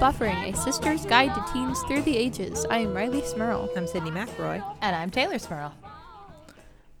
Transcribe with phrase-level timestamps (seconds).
[0.00, 2.64] Buffering, a sister's guide to teens through the ages.
[2.70, 3.68] I am Rileigh Smirl.
[3.76, 4.62] I'm Sydnee McElroy.
[4.80, 5.74] And I'm Teylor Smirl.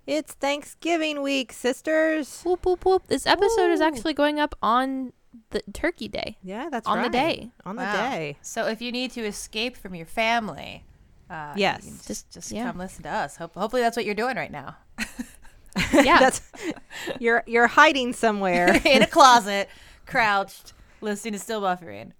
[0.06, 2.42] It's Thanksgiving week, sisters.
[2.42, 3.06] Whoop, whoop, whoop.
[3.06, 5.12] This episode is actually going up on
[5.50, 6.36] the Turkey Day.
[6.42, 6.96] Yeah, that's right.
[6.98, 7.50] On the day.
[7.64, 8.10] On the Wow.
[8.10, 8.36] day.
[8.42, 10.84] So if you need to escape from your family,
[11.30, 11.84] uh, Yes.
[11.84, 12.64] can just Just- just yeah.
[12.66, 13.36] come listen to us.
[13.36, 14.76] Hope, hopefully that's what you're doing right now,
[15.94, 16.18] Yeah.
[16.18, 16.42] that's
[17.18, 18.78] you're you're hiding somewhere.
[18.84, 19.70] in a closet,
[20.06, 22.12] crouched, listening to Still Buffering.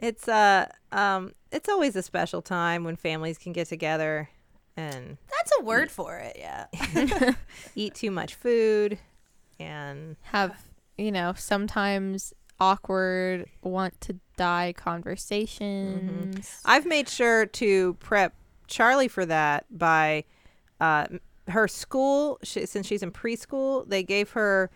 [0.00, 4.28] It's uh um it's always a special time when families can get together
[4.76, 6.36] and That's a word for it.
[6.38, 7.34] Yeah.
[7.74, 8.98] eat too much food
[9.58, 10.64] and Have,
[10.96, 16.62] you know, sometimes awkward, want to die conversations.
[16.64, 18.34] I've made sure to prep
[18.68, 20.24] Charlie for that by
[20.80, 21.06] uh,
[21.48, 22.38] her school.
[22.42, 24.70] She, since she's in preschool, they gave her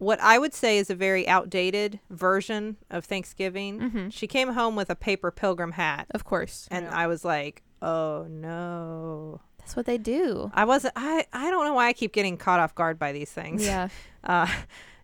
[0.00, 3.78] what I would say is a very outdated version of Thanksgiving.
[3.80, 4.12] Mhm.
[4.12, 6.66] She came home with a paper pilgrim hat, Of course.
[6.72, 10.50] and I was like, "Oh no!" That's what they do.
[10.54, 10.94] I wasn't.
[10.96, 13.64] I I don't know why I keep getting caught off guard by these things.
[13.64, 13.88] Yeah.
[14.22, 14.46] Uh,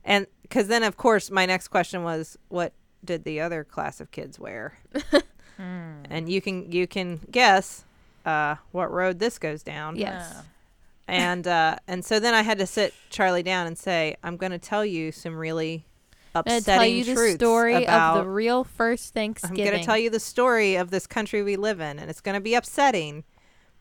[0.05, 4.11] and because then, of course, my next question was, "What did the other class of
[4.11, 4.77] kids wear?"
[5.59, 7.85] and you can you can guess
[8.27, 9.97] uh, what road this goes down.
[9.97, 10.35] Yes.
[10.37, 10.43] Oh.
[11.09, 14.53] And uh, and so then I had to sit Charlie down and say, "I'm going
[14.53, 15.85] to tell you some really
[16.35, 19.61] going upsetting to tell you the story about." of the real first Thanksgiving.
[19.67, 22.21] I'm going to tell you the story of this country we live in, and it's
[22.21, 23.23] going to be upsetting,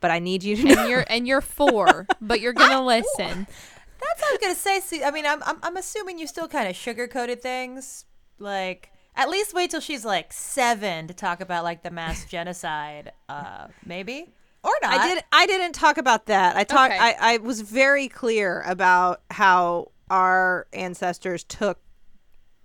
[0.02, 0.82] but I need you to know.
[0.82, 3.48] and you're and you're four, but you're gonna listen.
[3.48, 4.80] That's what I was gonna say.
[4.82, 8.06] See, I mean, I'm I'm, I'm assuming you still kind of sugarcoated things.
[8.38, 13.14] Like, at least wait till she's like seven to talk about like the mass genocide.
[13.28, 14.30] Uh, maybe
[14.66, 15.00] or not.
[15.00, 15.24] I did.
[15.32, 16.56] I didn't talk about that.
[16.56, 16.94] I talked.
[16.94, 17.02] Okay.
[17.02, 21.80] I, I was very clear about how our ancestors took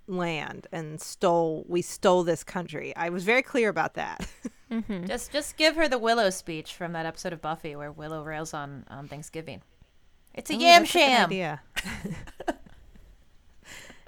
[0.06, 1.64] land and stole.
[1.68, 2.94] We stole this country.
[2.96, 4.28] I was very clear about that.
[5.06, 8.54] Just just give her the Willow speech from that episode of Buffy where Willow rails
[8.54, 9.62] on on Thanksgiving.
[10.32, 11.26] It's a Oh, yam that's a good sham.
[11.26, 11.60] idea.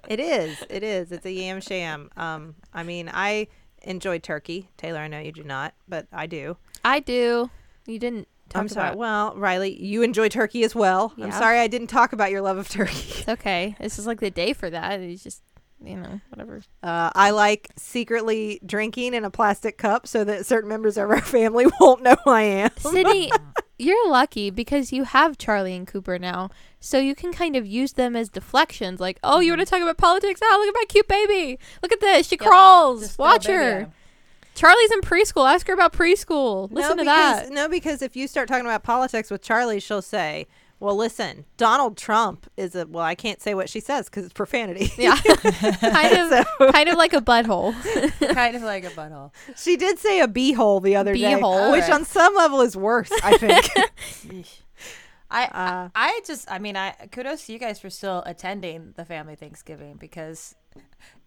[0.08, 0.62] it is.
[0.70, 1.12] It is.
[1.12, 2.10] It's a yam sham.
[2.16, 2.54] Um.
[2.72, 3.48] I mean, I
[3.82, 4.68] enjoy turkey.
[4.78, 6.56] Teylor, I know you do not, but I do.
[6.84, 7.50] I do.
[7.86, 8.88] You didn't talk I'm sorry.
[8.88, 8.98] about.
[8.98, 11.12] Well, Rileigh, you enjoy turkey as well.
[11.20, 13.20] I'm sorry I didn't talk about your love of turkey.
[13.20, 13.76] It's okay.
[13.80, 15.00] This is like the day for that.
[15.00, 15.42] It's just,
[15.84, 16.62] you know, whatever.
[16.82, 21.20] Uh, I like secretly drinking in a plastic cup so that certain members of our
[21.22, 22.70] family won't know who I am.
[22.70, 23.30] Sydnee,
[23.78, 27.94] you're lucky because you have Charlie and Cooper now, so you can kind of use
[27.94, 29.00] them as deflections.
[29.00, 30.40] Like, oh, you want to talk about politics?
[30.44, 31.58] Ah, look at my cute baby.
[31.82, 32.28] Look at this.
[32.28, 32.46] She Yep.
[32.48, 33.00] crawls.
[33.00, 33.92] Just Watch throw baby her.
[34.62, 34.70] At 'em.
[34.70, 35.52] Charlie's in preschool.
[35.52, 36.70] Ask her about preschool.
[36.72, 37.50] Listen no, to because, that.
[37.52, 40.46] No, because if you start talking about politics with Charlie, she'll say,
[40.80, 43.04] "Well, listen, Donald Trump is a well.
[43.04, 47.12] I can't say what she says because it's profanity." Yeah, kind of, kind of like
[47.12, 47.72] a butthole.
[48.34, 49.30] kind of like a butthole.
[49.56, 51.90] she did say a beehole the other day, which Alright.
[51.90, 53.10] on some level is worse.
[53.22, 53.70] I think.
[55.30, 58.92] I, Uh, I I just I mean I kudos to you guys for still attending
[58.96, 60.54] the family Thanksgiving because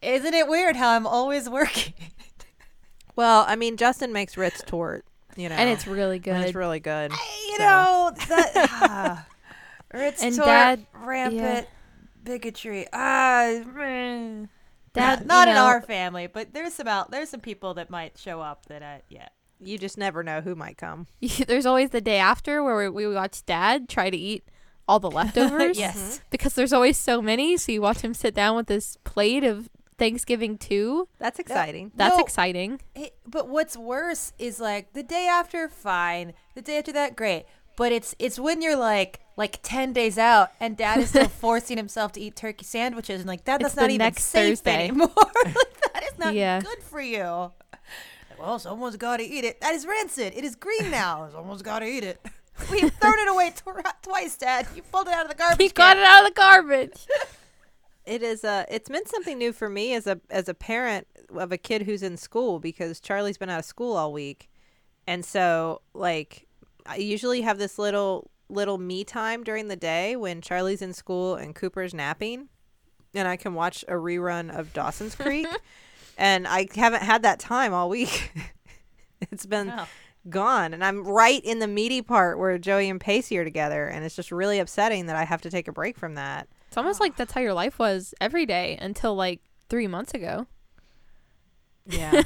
[0.02, 1.94] isn't it weird how I'm always working?
[3.16, 5.06] Well, I mean, Justin makes Ritz torte,
[5.36, 6.36] you know, and it's really good.
[6.36, 7.12] and it's really good.
[7.12, 9.26] you So- know that ah,
[9.94, 11.68] Ritz And tort, Dad- rampant
[12.24, 12.88] bigotry.
[12.94, 14.46] Ah, meh.
[14.94, 17.90] Dad, not, not in know- our family, but there's some out there's some people that
[17.90, 19.28] might show up that I yeah.
[19.62, 21.08] You just never know who might come.
[21.48, 24.44] there's always the day after where we, we watch Dad try to eat
[24.88, 25.78] all the leftovers.
[25.80, 26.20] Yes.
[26.30, 27.56] because there's always so many.
[27.58, 31.08] So you watch him sit down with this plate of Thanksgiving too.
[31.20, 31.92] That's exciting.
[31.96, 32.24] That's No.
[32.24, 32.82] exciting.
[32.96, 36.34] It, but what's worse is like the day after, fine.
[36.56, 37.46] The day after that, great.
[37.78, 41.78] But it's it's when you're like like ten days out and Dad is still forcing
[41.78, 44.88] himself to eat turkey sandwiches and like that It's that's not even safe Thursday.
[44.88, 45.10] anymore.
[45.46, 45.56] like,
[45.94, 46.62] that is not Yeah.
[46.62, 47.52] good for you.
[48.40, 49.62] Well, someone's got to eat it.
[49.62, 50.34] That is rancid.
[50.36, 51.30] It is green now.
[51.34, 52.20] Someone's got to eat it.
[52.70, 54.68] We've thrown it away tw- twice, Dad.
[54.76, 55.62] You pulled it out of the garbage.
[55.62, 57.06] He got it out of the garbage.
[58.06, 61.52] It is uh it's meant something new for me as a as a parent of
[61.52, 64.50] a kid who's in school because Charlie's been out of school all week.
[65.08, 66.48] And so like
[66.86, 71.36] I usually have this little little me time during the day when Charlie's in school
[71.36, 72.50] and Cooper's napping
[73.16, 75.48] and I can watch a rerun of Dawson's Creek
[76.18, 78.32] and I haven't had that time all week.
[79.32, 79.88] it's been Oh.
[80.30, 84.06] gone and I'm right in the meaty part where Joey and Pacey are together and
[84.06, 86.48] it's just really upsetting that I have to take a break from that.
[86.76, 89.40] It's almost like that's how your life was every day until like
[89.70, 90.46] three months ago.
[91.88, 92.22] Yeah.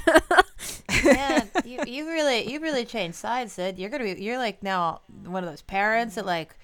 [1.04, 3.78] Man, you you really you really changed sides, Sid.
[3.78, 6.57] You're gonna be you're like now one of those parents that like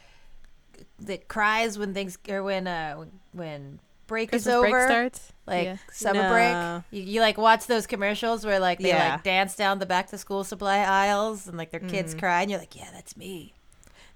[1.02, 5.32] that cries when things or when uh when break is over, break starts.
[5.46, 5.78] like Yeah.
[5.92, 6.32] summer No.
[6.32, 6.84] break.
[7.06, 9.12] You, you like watch those commercials where like they Yeah.
[9.14, 12.20] like dance down the back to school supply aisles and like their kids Mhm.
[12.20, 13.54] cry and you're like, yeah, that's me.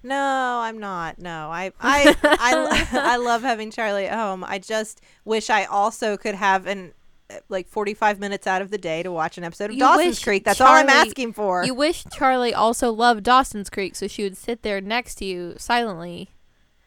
[0.02, 1.18] No, I'm not.
[1.18, 4.44] No, I I I, I love having Charlie at home.
[4.44, 6.94] I just wish I also could have an
[7.28, 10.22] uh, like 45 minutes out of the day to watch an episode of You Dawson's
[10.22, 10.44] Creek.
[10.44, 11.64] That's all I'm asking for.
[11.64, 15.54] You wish Charlie also loved Dawson's Creek, so she would sit there next to you
[15.58, 16.30] silently,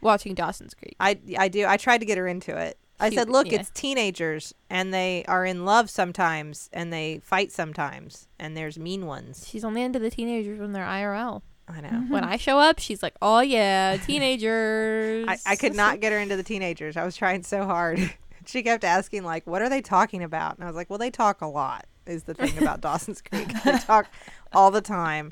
[0.02, 0.96] watching Dawson's Creek.
[1.00, 1.66] I I do.
[1.68, 2.78] I tried to get her into it.
[3.00, 3.60] I She- said, "Look, yeah.
[3.60, 9.06] it's teenagers and they are in love sometimes and they fight sometimes and there's mean
[9.06, 11.42] ones." She's only into the teenagers when they're IRL.
[11.68, 12.06] I know.
[12.10, 16.20] When I show up, she's like, "Oh yeah, teenagers." I, I could not get her
[16.20, 16.98] into the teenagers.
[16.98, 18.14] I was trying so hard.
[18.46, 21.10] she kept asking like, "What are they talking about?" And I was like, "Well, they
[21.12, 23.48] talk a lot." Is the thing about Dawson's Creek.
[23.64, 24.08] They talk
[24.52, 25.32] all the time.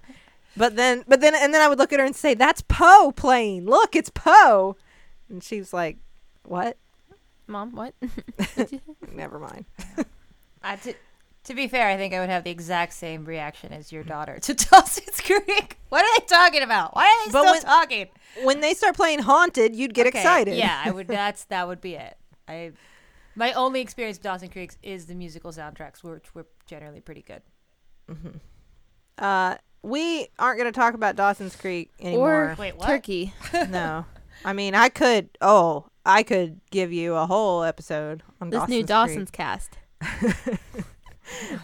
[0.55, 3.11] But then but then and then I would look at her and say, "That's Poe
[3.11, 3.65] playing.
[3.65, 4.77] Look, it's Poe."
[5.29, 5.97] And she's like,
[6.43, 6.77] "What?"
[7.47, 7.93] Mom, what?
[9.13, 9.65] Never mind.
[10.63, 10.93] Uh, to,
[11.45, 14.37] to be fair, I think I would have the exact same reaction as your daughter
[14.39, 15.77] to Dawson's Creek.
[15.89, 16.95] What are they talking about?
[16.95, 18.07] Why are they But still when- talking?
[18.43, 20.55] When they start playing Haunted, you'd get Okay, excited.
[20.55, 21.07] Yeah, I would.
[21.09, 22.15] That's that would be it.
[22.47, 22.71] I
[23.35, 27.41] my only experience with Dawson Creek is the musical soundtracks, which were generally pretty good.
[29.17, 32.51] Uh, we aren't going to talk about Dawson's Creek anymore.
[32.51, 32.85] or Wait, what?
[32.87, 33.33] turkey?
[33.69, 34.05] no.
[34.43, 35.29] I mean, I could.
[35.41, 38.87] Oh, I could give you a whole episode on This Dawson's new Creek.
[38.87, 39.77] Dawson's cast.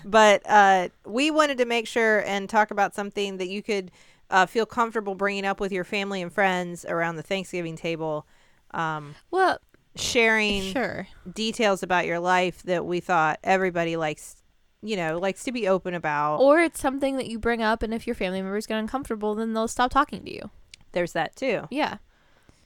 [0.05, 3.91] But uh, we wanted to make sure and talk about something that you could
[4.29, 8.25] uh, feel comfortable bringing up with your family and friends around the Thanksgiving table,
[8.71, 9.59] um, Well,
[9.95, 11.07] sharing sure.
[11.33, 14.35] details about your life that we thought everybody likes,
[14.81, 16.37] you know, likes to be open about.
[16.37, 19.53] Or it's something that you bring up, and if your family members get uncomfortable, then
[19.53, 20.51] they'll stop talking to you.
[20.91, 21.67] There's that too.
[21.71, 21.97] Yeah.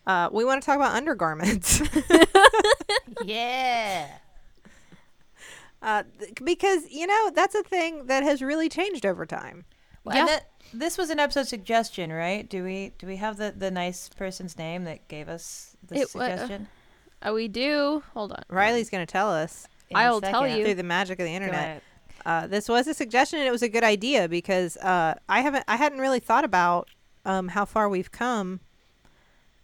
[0.07, 1.81] Uh, we want to talk about undergarments.
[3.23, 4.07] Yeah.
[5.81, 9.65] Uh, th- because you know that's a thing that has really changed over time.
[10.03, 10.25] Well, Yeah.
[10.25, 12.47] that, this was an episode suggestion, right?
[12.49, 16.09] Do we do we have the, the nice person's name that gave us the It
[16.15, 16.67] wa- suggestion?
[17.23, 18.01] Oh, we do.
[18.13, 18.43] Hold on.
[18.49, 20.63] Rileigh's going to tell us In a I'll tell you.
[20.65, 21.59] through the magic of the Go internet.
[21.59, 21.81] ahead.
[22.25, 25.65] Uh, this was a suggestion, and it was a good idea because uh, I haven't,
[25.67, 26.89] I hadn't really thought about
[27.25, 28.59] um, how far we've come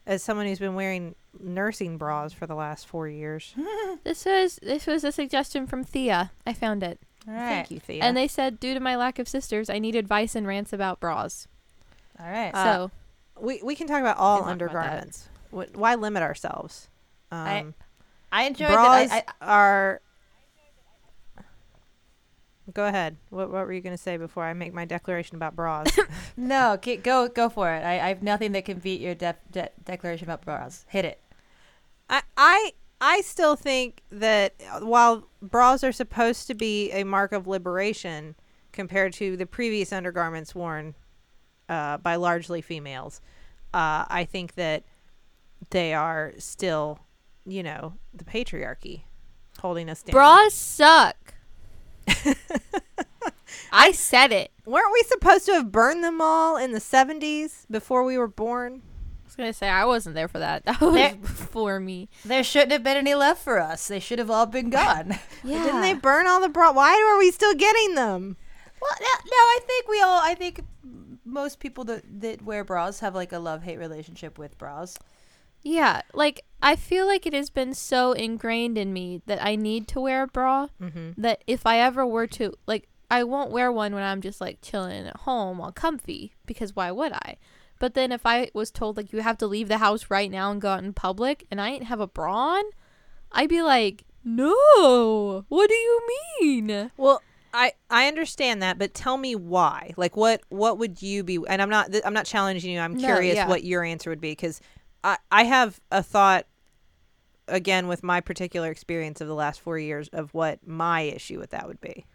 [0.05, 3.53] as someone who's been wearing nursing bras for the last four years.
[4.03, 6.31] This was this was a suggestion from Thea.
[6.45, 7.39] I found it, All right.
[7.49, 8.03] Thank you, Thea.
[8.03, 10.99] and they said due to my lack of sisters, I need advice and rants about
[10.99, 11.47] bras.
[12.19, 12.51] All right.
[12.53, 12.91] Uh, so
[13.39, 15.29] we we can talk about all can talk about undergarments.
[15.51, 16.87] Why limit ourselves?
[17.31, 17.65] Um, I-
[18.29, 19.25] I enjoyed bras that.
[19.41, 20.01] I, I, are.
[22.73, 23.15] Go ahead.
[23.29, 25.87] What what were you going to say before I make my declaration about bras?
[26.37, 27.83] no, go go for it.
[27.83, 30.85] I, I have nothing that can beat your def, de- declaration about bras.
[30.89, 31.19] Hit it.
[32.09, 37.31] I, I I still think that uh, while bras are supposed to be a mark
[37.31, 38.35] of liberation
[38.71, 40.95] compared to the previous undergarments worn
[41.69, 43.21] uh, by largely females,
[43.73, 44.83] uh, I think that
[45.69, 46.99] they are still,
[47.45, 49.03] you know, the patriarchy
[49.59, 50.13] holding us down.
[50.13, 51.35] bras suck.
[53.71, 54.51] I said it.
[54.65, 58.81] Weren't we supposed to have burned them all in the 70s before we were born?
[59.27, 60.63] I was gonna say I wasn't there for that.
[60.65, 62.07] That was There- before me.
[62.23, 63.87] There shouldn't have been any left for us.
[63.87, 65.19] They should have all been gone.
[65.43, 65.63] Yeah.
[65.65, 66.73] Didn't they burn all the bras?
[66.73, 68.37] Why are we still getting them?
[68.81, 70.19] well, no, no, I think we all.
[70.23, 70.61] I think
[71.25, 74.97] most people that that wear bras have like a love hate relationship with bras.
[75.61, 79.87] Yeah, like I feel like it has been so ingrained in me that I need
[79.89, 81.21] to wear a bra Mm-hmm.
[81.21, 84.59] that if I ever were to like I won't wear one when I'm just like
[84.61, 87.37] chilling at home all comfy because why would I?
[87.79, 90.51] But then if I was told like you have to leave the house right now
[90.51, 92.63] and go out in public and I ain't have a bra on,
[93.31, 95.45] I'd be like, "No.
[95.49, 96.01] What do you
[96.41, 97.21] mean?" Well,
[97.53, 99.93] I I understand that, but tell me why.
[99.97, 101.39] Like, what what would you be?
[101.47, 102.79] And I'm not th- I'm not challenging you.
[102.79, 103.47] I'm No, curious yeah.
[103.47, 104.61] what your answer would be because
[105.03, 106.45] I I have a thought
[107.47, 111.51] again with my particular experience of the last four years of what my issue with
[111.51, 112.05] that would be.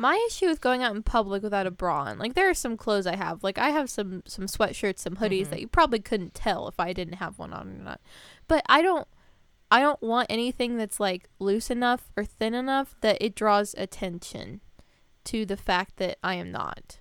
[0.00, 2.78] My issue with going out in public without a bra on, like there are some
[2.78, 5.50] clothes I have, like I have some some sweatshirts, some hoodies Mhm.
[5.50, 8.00] that you probably couldn't tell if I didn't have one on or not.
[8.48, 9.06] But I don't
[9.70, 14.62] I don't want anything that's like loose enough or thin enough that it draws attention
[15.24, 17.00] to the fact that I am not.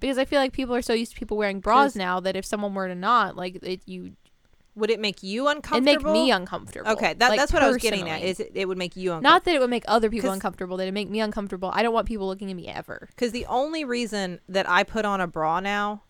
[0.00, 2.44] Because I feel like people are so used to people wearing bras now that if
[2.44, 4.16] someone were to not, like it you
[4.74, 5.92] Would it make you uncomfortable?
[5.92, 6.90] it make me uncomfortable.
[6.92, 8.22] Okay, that, like, that's what I was getting at.
[8.22, 9.30] Is it, it would make you uncomfortable?
[9.30, 11.70] not that it would make other people uncomfortable, that it make me uncomfortable.
[11.74, 13.08] I don't want people looking at me ever.
[13.10, 16.02] Because the only reason that I put on a bra now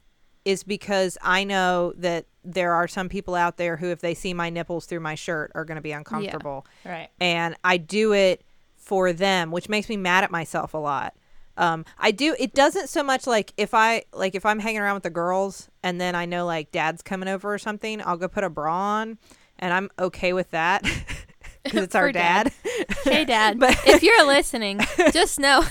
[0.44, 4.34] is because I know that there are some people out there who, if they see
[4.34, 6.66] my nipples through my shirt, are going to be uncomfortable.
[6.84, 7.08] Right.
[7.20, 8.42] And I do it
[8.76, 11.14] for them, which makes me mad at myself a lot.
[11.62, 12.34] Um, I do.
[12.40, 15.68] It doesn't so much like if I like if I'm hanging around with the girls
[15.84, 18.74] and then I know like dad's coming over or something, I'll go put a bra
[18.74, 19.18] on,
[19.60, 20.82] and I'm okay with that
[21.62, 22.52] because it's our dad.
[22.64, 22.96] dad.
[23.04, 23.58] Hey, Dad.
[23.60, 24.80] But- if you're listening,
[25.12, 25.62] just know.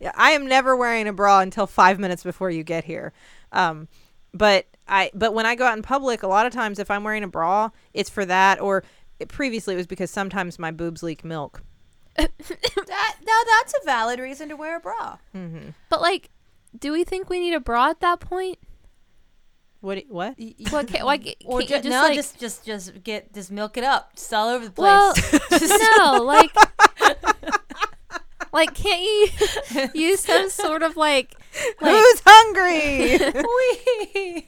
[0.00, 3.12] Yeah, I am never wearing a bra until five minutes before you get here.
[3.52, 3.88] Um,
[4.32, 7.04] but I but when I go out in public, a lot of times if I'm
[7.04, 8.58] wearing a bra, it's for that.
[8.58, 8.84] Or
[9.20, 11.62] it, previously it was because sometimes my boobs leak milk.
[12.16, 15.18] That now that's a valid reason to wear a bra.
[15.34, 15.70] Mm-hmm.
[15.88, 16.30] But like,
[16.78, 18.58] do we think we need a bra at that point?
[19.80, 20.04] What?
[20.08, 20.36] What?
[20.70, 20.86] What?
[20.88, 22.14] Can, like, can't Or you just no, like?
[22.14, 24.84] just just just get just milk it up, just all over the place.
[24.86, 25.14] well,
[26.18, 26.54] no, like,
[28.52, 31.34] like, can't you use some sort of like,
[31.80, 33.18] like, Who's hungry?
[34.14, 34.42] we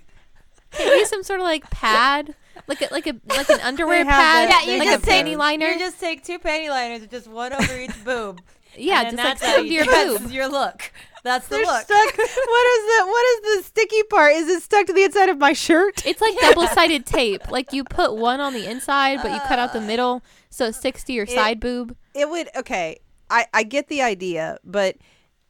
[0.70, 2.34] can't you use some sort of like pad,
[2.66, 5.26] like a, like a like an underwear pad, that- Yeah, you like a just take-
[5.26, 5.66] panty liner?
[5.66, 8.40] You just take two panty liners, and just one over each boob.
[8.76, 10.30] yeah, and just then like that's how you- your that's boob.
[10.30, 10.92] your look.
[11.22, 11.82] That's the They're look.
[11.84, 12.16] stuck.
[12.18, 14.32] What is the What is the sticky part?
[14.34, 16.04] Is it stuck to the inside of my shirt?
[16.04, 17.50] It's like double sided tape.
[17.50, 19.86] Like you put one on the inside, but you cut out the uh.
[19.86, 21.96] middle so it sticks to your side boob.
[22.14, 22.48] It would.
[22.54, 24.96] Okay, I I get the idea, but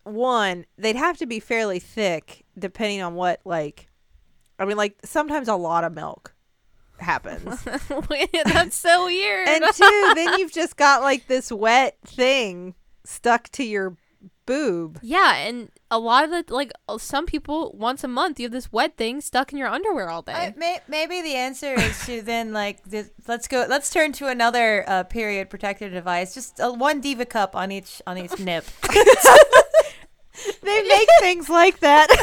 [0.05, 3.89] one, they'd have to be fairly thick, depending on what like.
[4.61, 6.34] I mean, like sometimes a lot of milk
[7.05, 7.63] happens.
[7.65, 9.49] That's so weird.
[9.49, 13.97] and two, then you've just got like this wet thing stuck to your
[14.47, 14.99] boob.
[15.03, 18.73] yeah, and a lot of the like some people once a month you have this
[18.73, 20.33] wet thing stuck in your underwear all day.
[20.33, 23.67] I, may, maybe the answer is to then like this, let's go.
[23.69, 26.35] Let's turn to another uh, period protective device.
[26.35, 28.65] Just uh, one diva cup on each on each nip.
[30.63, 32.09] They make things like that.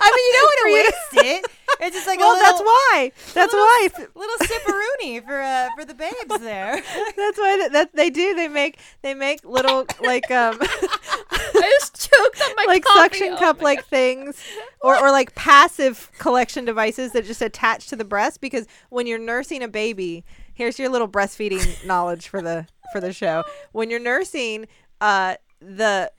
[0.00, 1.50] I mean, you don't want to waste it.
[1.80, 3.12] It's just like well, a little, that's why.
[3.34, 3.88] That's why.
[4.14, 6.76] little sipperoonie for uh, for the babes there.
[7.16, 8.34] That's why that, that they do.
[8.34, 12.98] They make they make little like um I just choked on my like coffee.
[13.00, 14.40] suction Oh cup like things
[14.80, 19.18] or or like passive collection devices that just attach to the breast because when you're
[19.18, 23.44] nursing a baby, here's your little breastfeeding knowledge for the for the show.
[23.72, 24.68] When you're nursing
[25.00, 26.12] uh the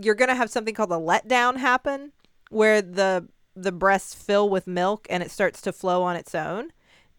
[0.00, 2.12] you're going to have something called a letdown happen
[2.50, 6.68] where the the breasts fill with milk and it starts to flow on its own.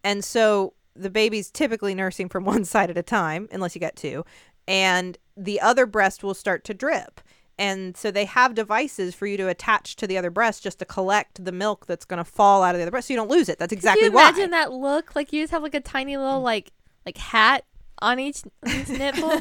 [0.04, 3.96] And so the baby's typically nursing from one side at a time, unless you get
[3.96, 4.24] two,
[4.66, 7.20] and the other breast will start to drip.
[7.60, 10.84] And so they have devices for you to attach to the other breast just to
[10.84, 13.30] collect the milk that's going to fall out of the other breast so you don't
[13.30, 13.58] lose it.
[13.58, 14.28] That's exactly Can you why.
[14.28, 15.16] imagine that look?
[15.16, 16.70] Like you just have like a tiny little like
[17.04, 17.64] like hat
[18.00, 19.30] on each, on each nipple.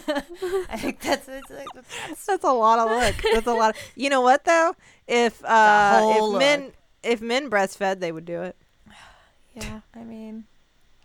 [0.70, 3.16] I think that's, it's like, that's That's a lot of look.
[3.34, 3.76] That's a lot.
[3.76, 4.76] Of, you know what though?
[5.08, 6.72] If uh, whole if men
[7.04, 8.56] if men breastfed, they would do it.
[9.54, 9.82] yeah.
[9.96, 10.46] I mean,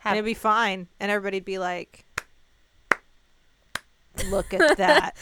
[0.04, 2.04] And it'd be fine, and everybody'd be like,
[4.30, 5.16] "Look at that!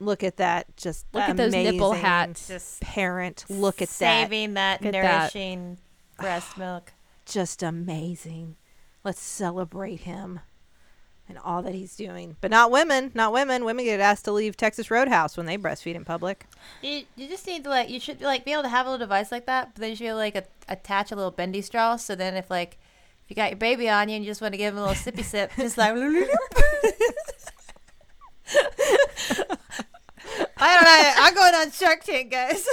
[0.00, 0.76] Look at that!
[0.76, 2.48] Just Look at those nipple amazing hats.
[2.48, 3.94] just Parent, look at that!
[4.28, 5.34] saving that, Look at that.
[5.34, 5.78] nourishing
[6.18, 6.92] breast milk.
[7.26, 8.56] Just amazing!
[9.04, 10.40] Let's celebrate him
[11.28, 12.36] and all that he's doing.
[12.40, 13.10] But not women.
[13.14, 13.64] Not women.
[13.64, 16.46] Women get asked to leave Texas Roadhouse when they breastfeed in public.
[16.82, 19.04] You, you just need to like you should like be able to have a little
[19.06, 21.30] device like that, but then you should be able to, like a, attach a little
[21.30, 21.96] bendy straw.
[21.96, 22.78] So then if like
[23.24, 24.86] if you got your baby on you and you just want to give him a
[24.86, 25.92] little sippy sip, just like
[30.60, 31.12] I don't know.
[31.18, 32.66] I'm going on Shark Tank, guys.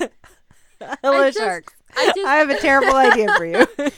[1.02, 1.74] Hello, just- sharks.
[1.94, 3.66] I just I have a terrible idea for you.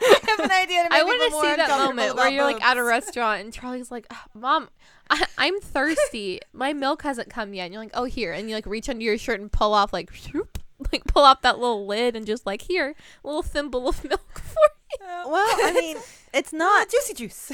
[0.00, 2.44] I have an idea to make I want want to see that moment where you're
[2.44, 4.68] like at a restaurant and Charlie's like, "Ah, "Mom,
[5.10, 6.40] I, I'm thirsty.
[6.52, 9.02] My milk hasn't come yet." And you're like, "Oh, here," and you like reach under
[9.02, 10.58] your shirt and pull off like, shoop,
[10.92, 14.38] like pull off that little lid and just like here, a little thimble of milk
[14.38, 15.06] for you.
[15.30, 15.96] well, I mean,
[16.34, 16.90] it's not.
[16.90, 17.52] juicy juice.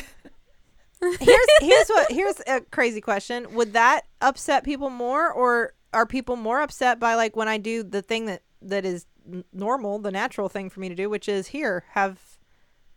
[1.01, 3.55] here's here's what here's a crazy question.
[3.55, 7.83] Would that upset people more, or are people more upset by like when I do
[7.83, 9.07] the thing that that is
[9.52, 12.19] normal, the natural thing for me to do, which is here have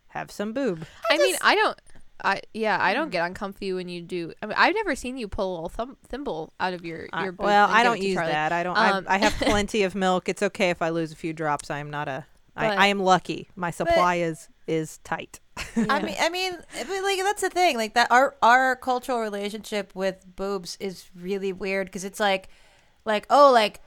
[0.07, 0.85] have some boob.
[1.09, 1.79] I, mean, I don't.
[2.23, 4.33] I yeah, I don't get uncomfy when you do.
[4.41, 7.31] I mean, I've never seen you pull a little thumb, thimble out of your your.
[7.33, 8.31] boob well, I don't use Charlie.
[8.31, 8.51] that.
[8.51, 8.77] I don't.
[8.77, 10.29] Um, I, I have plenty of milk.
[10.29, 11.69] It's okay if I lose a few drops.
[11.69, 12.25] I am not a.
[12.55, 13.49] I, But- I am lucky.
[13.55, 15.39] My supply is is tight.
[15.75, 17.77] I mean, I mean, but like that's the thing.
[17.77, 22.49] Like that, our our cultural relationship with boobs is really weird because it's like,
[23.03, 23.81] like oh, like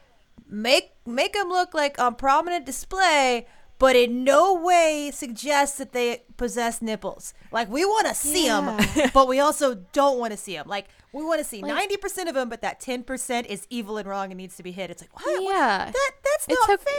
[0.49, 3.47] make make them look like on prominent display,
[3.79, 7.35] but in no way suggests that they possessed nipples.
[7.53, 8.79] Like we want to see them,
[9.13, 10.67] but we also don't want to see them.
[10.67, 13.67] Like we want to see Like- ninety percent of them, but that ten percent is
[13.69, 14.91] evil and wrong and needs to be hit.
[14.91, 15.43] It's like what?
[15.43, 15.91] Yeah.
[15.93, 16.93] That that's It's not okay-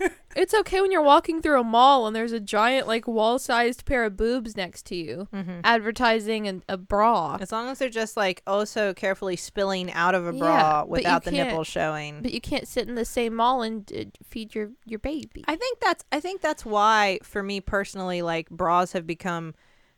[0.00, 0.10] fair.
[0.36, 4.04] It's okay when you're walking through a mall and there's a giant like wall-sized pair
[4.04, 5.28] of boobs next to you,
[5.64, 7.38] advertising an, a bra.
[7.40, 10.86] As long as they're just like oh so carefully spilling out of a bra but
[10.86, 12.22] you without the can't- nipples showing.
[12.22, 15.44] But you can't sit in the same mall and uh, feed your your baby.
[15.48, 18.48] I think that's I think that's why for me personally like
[18.92, 19.54] have become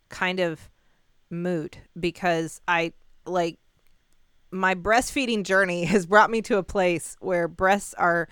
[0.08, 0.70] kind of
[1.30, 2.92] moot because I
[3.26, 3.58] like
[4.50, 8.28] my breastfeeding journey has brought me to a place where breasts are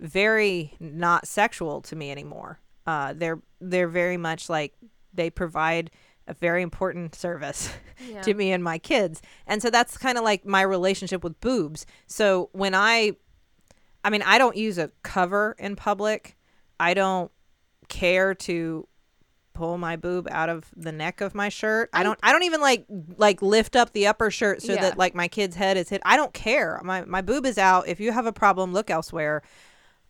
[0.00, 2.58] very not sexual to me anymore.
[2.86, 4.74] Uh they're they're very much like
[5.12, 5.90] they provide
[6.26, 7.70] a very important service
[8.08, 8.22] Yeah.
[8.22, 9.20] to me and my kids.
[9.46, 11.84] And so that's kind of like my relationship with boobs.
[12.06, 13.12] So when I
[14.02, 16.36] I mean, I don't use a cover in public.
[16.78, 17.30] I don't
[17.88, 18.88] care to
[19.60, 21.90] pull my boob out of the neck of my shirt.
[21.92, 22.86] I, don't I don't even like
[23.18, 24.80] like lift up the upper shirt so Yeah.
[24.80, 26.00] that like my kid's head is hit.
[26.04, 26.80] I don't care.
[26.82, 27.86] My my boob is out.
[27.86, 29.42] If you have a problem, look elsewhere.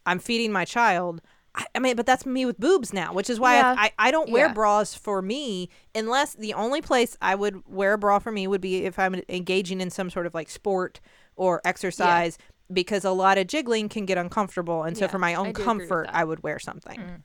[0.07, 1.21] I'm feeding my child.
[1.53, 3.75] I, I mean, but that's me with boobs now, which is why Yeah.
[3.77, 4.53] I, I, I don't wear Yeah.
[4.55, 8.61] bras for me unless the only place I would wear a bra for me would
[8.61, 11.01] be if I'm engaging in some sort of like sport
[11.35, 12.39] or exercise
[12.73, 14.85] because a lot of jiggling can get uncomfortable.
[14.85, 16.15] And so Yeah, for my I own do agree with comfort, that.
[16.15, 17.01] I would wear something.
[17.01, 17.23] Mm.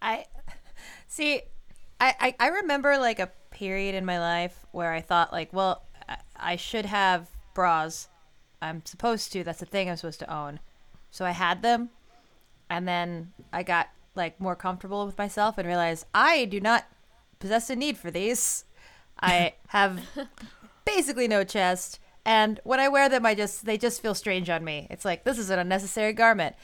[0.00, 0.24] I
[1.06, 1.42] see.
[1.98, 5.82] I, I I remember like a period in my life where I thought like, well,
[6.08, 8.08] I, I should have bras.
[8.60, 9.44] I'm supposed to.
[9.44, 10.60] That's the thing I'm supposed to own.
[11.10, 11.90] So I had them,
[12.68, 16.86] and then I got like more comfortable with myself and realized I do not
[17.38, 18.64] possess a need for these.
[19.20, 20.00] I have
[20.84, 24.64] basically no chest, and when I wear them, I just they just feel strange on
[24.64, 24.86] me.
[24.90, 26.56] It's like this is an unnecessary garment.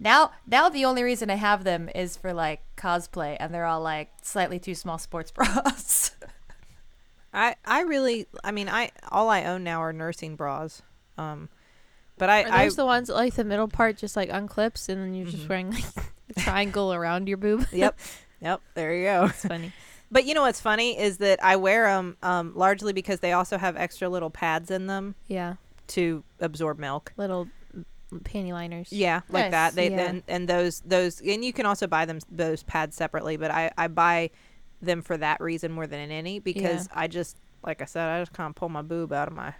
[0.00, 3.80] Now, now the only reason I have them is for like cosplay, and they're all
[3.80, 6.12] like slightly too small sports bras.
[7.32, 10.82] I, I really, I mean, I all I own now are nursing bras.
[11.18, 11.48] Um,
[12.16, 14.88] but I, Are I those the ones that, like the middle part just like unclips
[14.88, 15.84] and then you're just wearing like
[16.36, 17.66] a triangle around your boob?
[17.72, 17.98] yep,
[18.40, 19.24] yep, there you go.
[19.26, 19.72] It's funny.
[20.10, 23.58] But you know what's funny is that I wear them um, largely because they also
[23.58, 25.56] have extra little pads in them Yeah.
[25.88, 27.12] to absorb milk.
[27.18, 27.46] Little
[28.12, 28.92] panty liners.
[28.92, 29.50] Yeah, like Nice.
[29.52, 29.74] that.
[29.74, 29.96] They Yeah.
[29.96, 33.70] then and those those and you can also buy them those pads separately, but I
[33.76, 34.30] I buy
[34.80, 38.32] them for that reason more than any because I just like I said I just
[38.32, 39.52] kind of pull my boob out of my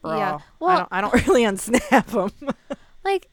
[0.00, 0.16] bra.
[0.16, 0.34] Yeah.
[0.34, 2.54] I Well- don't I don't really unsnap them.
[3.04, 3.28] Like,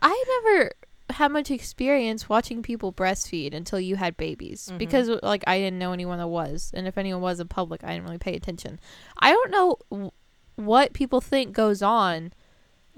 [0.00, 0.70] I never
[1.10, 4.78] had much experience watching people breastfeed until you had babies Mhm.
[4.78, 6.70] because, like, I didn't know anyone that was.
[6.72, 8.78] And if anyone was in public, I didn't really pay attention.
[9.18, 10.10] I don't know w-
[10.54, 12.32] what people think goes on.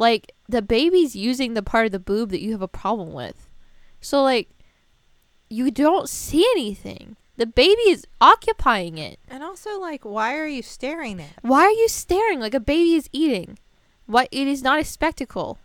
[0.02, 3.48] Like, the baby's using the part of the boob that you have a problem with.
[4.00, 4.48] So, like,
[5.48, 7.16] you don't see anything.
[7.36, 9.18] The baby is occupying it.
[9.28, 11.30] and also like why are you staring at?
[11.42, 13.58] Why are you staring like a baby is eating?
[14.06, 15.58] What it is not a spectacle.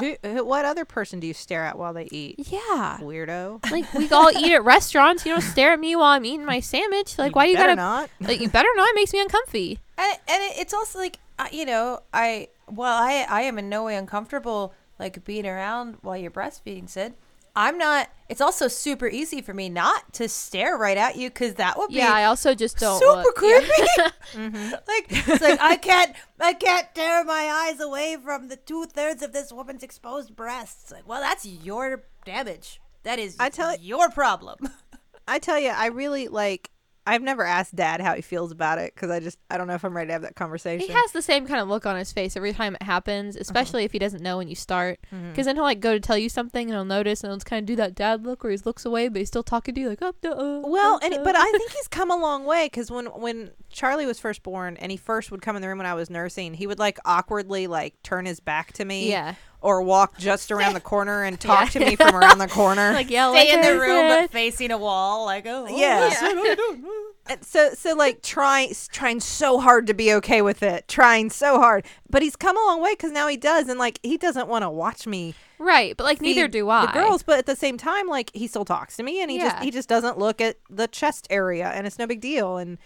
[0.00, 2.36] Who, who, what other person do you stare at while they eat?
[2.50, 2.98] Yeah.
[3.00, 3.68] Weirdo.
[3.70, 5.26] Like we all eat at restaurants.
[5.26, 7.18] You don't stare at me while I'm eating my sandwich.
[7.18, 8.08] Like why you better gotta?
[8.08, 8.10] not?
[8.20, 8.88] Like you better not.
[8.90, 9.78] It makes me uncomfy.
[9.98, 13.68] and and it, it's also like uh, you know I well I I am in
[13.68, 17.14] no way uncomfortable like being around while you're breastfeeding, Sid.
[17.54, 18.08] I'm not.
[18.30, 21.88] It's also super easy for me not to stare right at you because that would
[21.90, 22.98] be Yeah, I also just don't.
[22.98, 23.34] super look.
[23.34, 23.66] creepy.
[24.32, 24.70] Mm-hmm.
[24.70, 29.22] like it's like I can't I can't tear my eyes away from the two thirds
[29.22, 30.90] of this woman's exposed breasts.
[30.90, 32.80] Like, well, that's your damage.
[33.02, 34.56] That is I tell- your problem.
[35.28, 36.70] I tell you, I really like.
[37.04, 39.74] I've never asked Dad how he feels about it because I just I don't know
[39.74, 40.86] if I'm ready to have that conversation.
[40.86, 43.84] He has the same kind of look on his face every time it happens, especially
[43.84, 45.00] if he doesn't know when you start.
[45.10, 47.46] Because then he'll like go to tell you something and he'll notice and he'll just
[47.46, 49.80] kind of do that dad look where he looks away, but he's still talking to
[49.80, 52.16] you like, oh, no, uh, Well, uh, and uh." but I think he's come a
[52.16, 55.62] long way because when when Charlie was first born and he first would come in
[55.62, 58.84] the room when I was nursing, he would like awkwardly like turn his back to
[58.84, 59.34] me, Yeah.
[59.60, 62.92] or walk just around the corner and talk to me from around the corner.
[62.94, 65.24] like yell Stay like in the room but facing a wall.
[65.24, 66.00] Like, oh, oh, Yeah.
[66.00, 66.90] listen, I don't know.
[67.28, 71.58] And so so like trying trying so hard to be okay with it, trying so
[71.60, 74.48] hard, but he's come a long way because now he does, and like he doesn't
[74.48, 75.34] want to watch me.
[75.60, 76.86] right, but like neither do I.
[76.86, 79.38] The girls, but at the same time, like he still talks to me, and he
[79.38, 82.76] just he just doesn't look at the chest area, and it's no big deal, and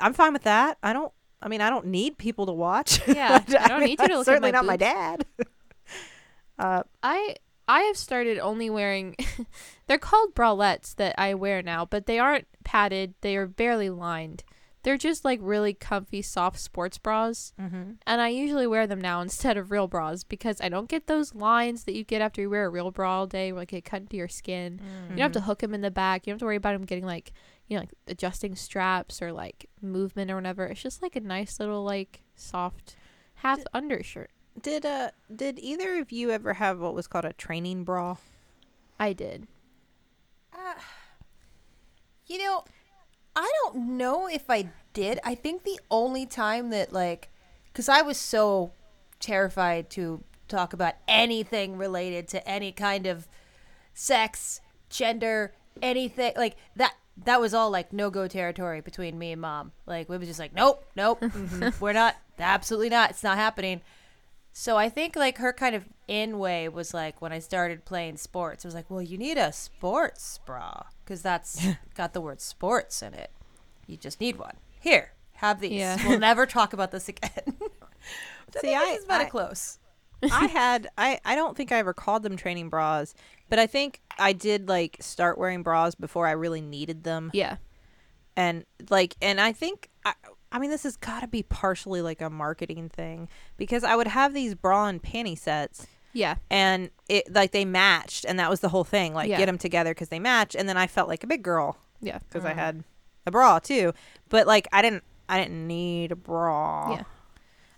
[0.00, 0.78] I'm fine with that.
[0.82, 1.12] I don't.
[1.40, 3.00] I mean, I don't need people to watch.
[3.08, 5.26] Yeah, I don't need you to look at Certainly my not my dad.
[6.58, 7.36] uh, I
[7.68, 9.16] I have started only wearing
[9.86, 13.14] they're called bralettes that I wear now, but they aren't padded.
[13.20, 14.44] They are barely lined.
[14.82, 17.52] They're just like really comfy soft sports bras.
[17.60, 17.92] mm-hmm.
[18.06, 21.34] And I usually wear them now instead of real bras because I don't get those
[21.34, 23.84] lines that you get after you wear a real bra all day where like it
[23.84, 24.80] cut into your skin.
[25.10, 26.24] You don't have to hook them in the back.
[26.24, 27.32] You don't have to worry about them getting like
[27.68, 30.66] you know, like adjusting straps or like movement or whatever.
[30.66, 32.96] It's just like a nice little like soft
[33.36, 34.30] half undershirt.
[34.60, 38.16] Did uh did either of you ever have what was called a training bra?
[38.98, 39.46] I did.
[40.52, 40.80] Uh,
[42.26, 42.64] you know,
[43.34, 45.20] I don't know if I did.
[45.22, 47.28] I think the only time that like,
[47.66, 48.72] because I was so
[49.20, 53.28] terrified to talk about anything related to any kind of
[53.92, 55.52] sex, gender,
[55.82, 56.94] anything like that.
[57.24, 59.72] That was all like no go territory between me and mom.
[59.86, 61.68] Like we was just like, nope, nope, mm-hmm.
[61.80, 63.10] we're not, absolutely not.
[63.10, 63.80] It's not happening.
[64.52, 68.16] So I think like her kind of in way was like when I started playing
[68.16, 72.40] sports, it was like, well, you need a sports bra because that's got the word
[72.40, 73.30] sports in it.
[73.86, 74.56] You just need one.
[74.80, 75.72] Here, have these.
[75.72, 75.96] Yeah.
[76.08, 77.56] We'll never talk about this again.
[78.60, 79.78] See, I I- it's about I- close.
[80.32, 83.14] I had I I don't think I ever called them training bras,
[83.48, 87.30] but I think I did like start wearing bras before I really needed them.
[87.34, 87.56] Yeah.
[88.36, 90.12] and like and i think i,
[90.52, 94.06] I mean this has got to be partially like a marketing thing because i would
[94.08, 96.36] have these bra and panty sets Yeah.
[96.50, 99.38] and it like they matched and that was the whole thing like Yeah.
[99.38, 102.18] get them together because they match and then i felt like a big girl Yeah.
[102.18, 102.56] because i mm.
[102.56, 102.84] had
[103.26, 103.92] a bra too
[104.28, 107.02] but like i didn't i didn't need a bra Yeah.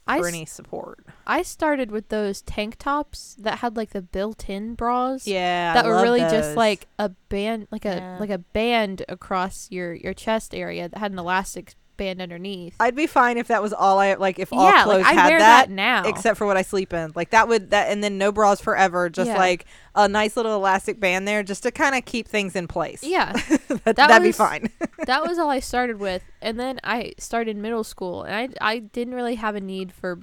[0.09, 4.75] I, for any support I started with those tank tops that had like the built-in
[4.75, 5.27] bras.
[5.27, 6.31] yeah that I were really those.
[6.33, 8.17] just like a band like a Yeah.
[8.19, 12.75] like a band across your your chest area that had an elastic band underneath.
[12.81, 15.21] i'd be fine if that was all i like if all yeah, clothes like I
[15.21, 16.05] had that, that, now.
[16.09, 17.13] except for what I sleep in.
[17.15, 19.37] Like that would that and then no bras forever, just Yeah.
[19.37, 23.03] like a nice little elastic band there just to kind of keep things in place.
[23.05, 23.33] yeah,
[23.69, 24.71] that, That that'd be fine.
[25.07, 28.79] that was all I started with, and then I started middle school, and I I
[28.79, 30.21] didn't really have a need for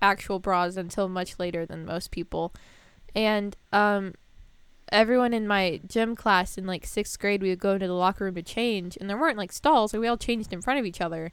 [0.00, 2.54] actual bras until much later than most people,
[3.14, 4.14] and um.
[4.90, 8.24] Everyone in my gym class in like sixth grade, we would go into the locker
[8.24, 10.86] room to change, and there weren't like stalls, so we all changed in front of
[10.86, 11.32] each other.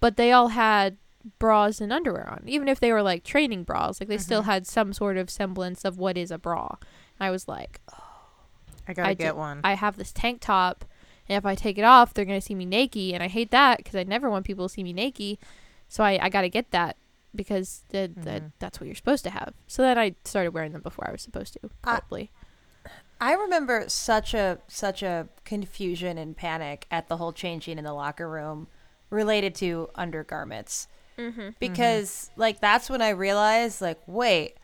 [0.00, 0.96] but they all had
[1.38, 4.00] bras and underwear on, even if they were like training bras.
[4.00, 4.50] Like they still Mm-hmm.
[4.50, 6.76] had some sort of semblance of what is a bra.
[7.18, 7.80] I was like,
[8.86, 9.60] I gotta I get ju- one.
[9.64, 10.84] I have this tank top,
[11.28, 13.78] and if I take it off, they're gonna see me naked, and I hate that
[13.78, 15.38] because I never want people to see me naked.
[15.88, 16.96] So I, I gotta get that
[17.34, 18.52] because the, the, Mhm.
[18.58, 19.54] that's what you're supposed to have.
[19.66, 21.70] So then I started wearing them before I was supposed to.
[21.82, 22.30] Probably.
[23.20, 27.92] I remember such a such a confusion and panic at the whole changing in the
[27.94, 28.66] locker room
[29.10, 31.50] related to undergarments mm-hmm.
[31.58, 34.56] because like that's when I realized like wait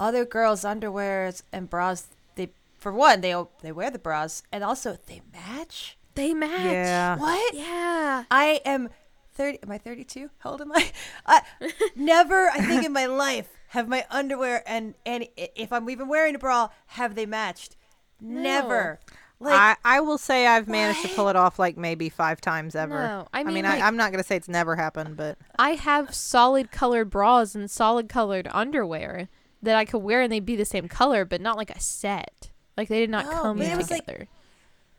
[0.00, 4.98] other girls underwears and bras they for one they they wear the bras and also
[5.06, 6.50] they match They match.
[6.72, 7.16] yeah.
[7.16, 8.24] what Yeah.
[8.30, 8.88] I am
[9.34, 10.90] 30 am I 32 how old am I
[11.26, 11.42] I
[11.96, 16.34] never I think in my life have my underwear and and if I'm even wearing
[16.34, 17.76] a bra have they matched
[18.20, 19.00] never
[19.40, 19.54] like
[19.84, 22.94] I, I will say I've managed to pull it off like maybe five times ever.
[22.94, 25.70] No, I mean, I like- I, am not gonna say it's never happened, but I
[25.70, 29.28] have solid colored bras and solid colored underwear
[29.60, 32.50] that I could wear and they'd be the same color, but not like a set.
[32.76, 34.28] Like they did not No, come it like- together.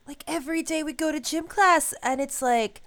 [0.08, 2.82] like every day we go to gym class and it's like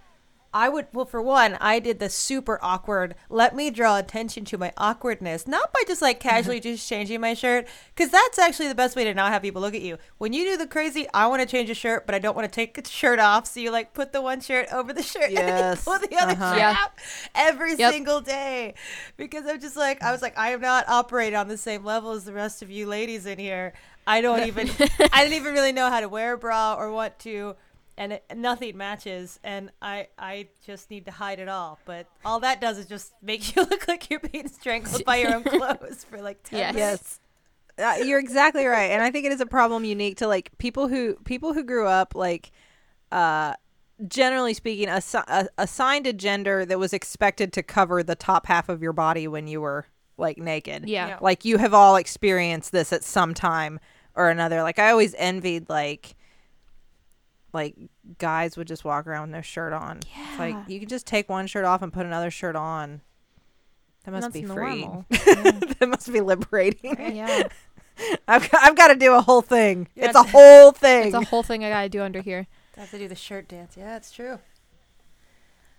[0.57, 4.57] I would well for one I did the super awkward let me draw attention to
[4.57, 8.75] my awkwardness not by just like casually just changing my shirt cuz that's actually the
[8.75, 11.27] best way to not have people look at you when you do the crazy I
[11.27, 13.61] want to change a shirt but I don't want to take the shirt off so
[13.61, 16.33] you like put the one shirt over the shirt and then you pull the other
[16.33, 16.51] uh-huh.
[16.53, 16.77] shirt Yeah.
[16.79, 16.91] out
[17.35, 17.93] every Yep.
[17.93, 18.75] single day
[19.19, 22.13] because I'm just like I was like I am not operating on the same level
[22.13, 23.75] as the rest of you ladies in here
[24.07, 24.71] I don't even
[25.13, 27.57] I didn't even really know how to wear a bra or what to
[27.99, 32.41] and it, nothing matches and I I just need to hide it all but all
[32.41, 36.05] that does is just make you look like you're being strangled by your own clothes
[36.05, 36.75] for like 10 Yes.
[36.75, 37.21] minutes.
[37.79, 40.89] uh, you're exactly right, and I think it is a problem unique to like people
[40.89, 42.51] who people who grew up like,
[43.13, 43.53] uh,
[44.09, 48.69] generally speaking, assi- uh, assigned a gender that was expected to cover the top half
[48.69, 49.87] of your body when you were
[50.19, 50.89] like naked.
[50.89, 51.09] Yeah.
[51.09, 51.19] Yeah.
[51.21, 53.79] like you have all experienced this at some time
[54.15, 54.63] or another.
[54.63, 56.15] Like I always envied like
[57.53, 57.75] like
[58.19, 59.99] guys would just walk around with no shirt on.
[59.99, 63.01] It's like you can just take one shirt off and put another shirt on.
[64.05, 64.83] That must That's be free.
[64.83, 65.05] normal.
[65.11, 67.17] that must be liberating.
[67.17, 67.45] yeah.
[68.29, 69.89] I've got, I've got to do a whole thing.
[69.95, 71.07] Yeah, it's a it's- whole thing.
[71.07, 72.47] It's a whole thing I gotta do under here.
[72.77, 74.39] I have to do the shirt dance yeah it's true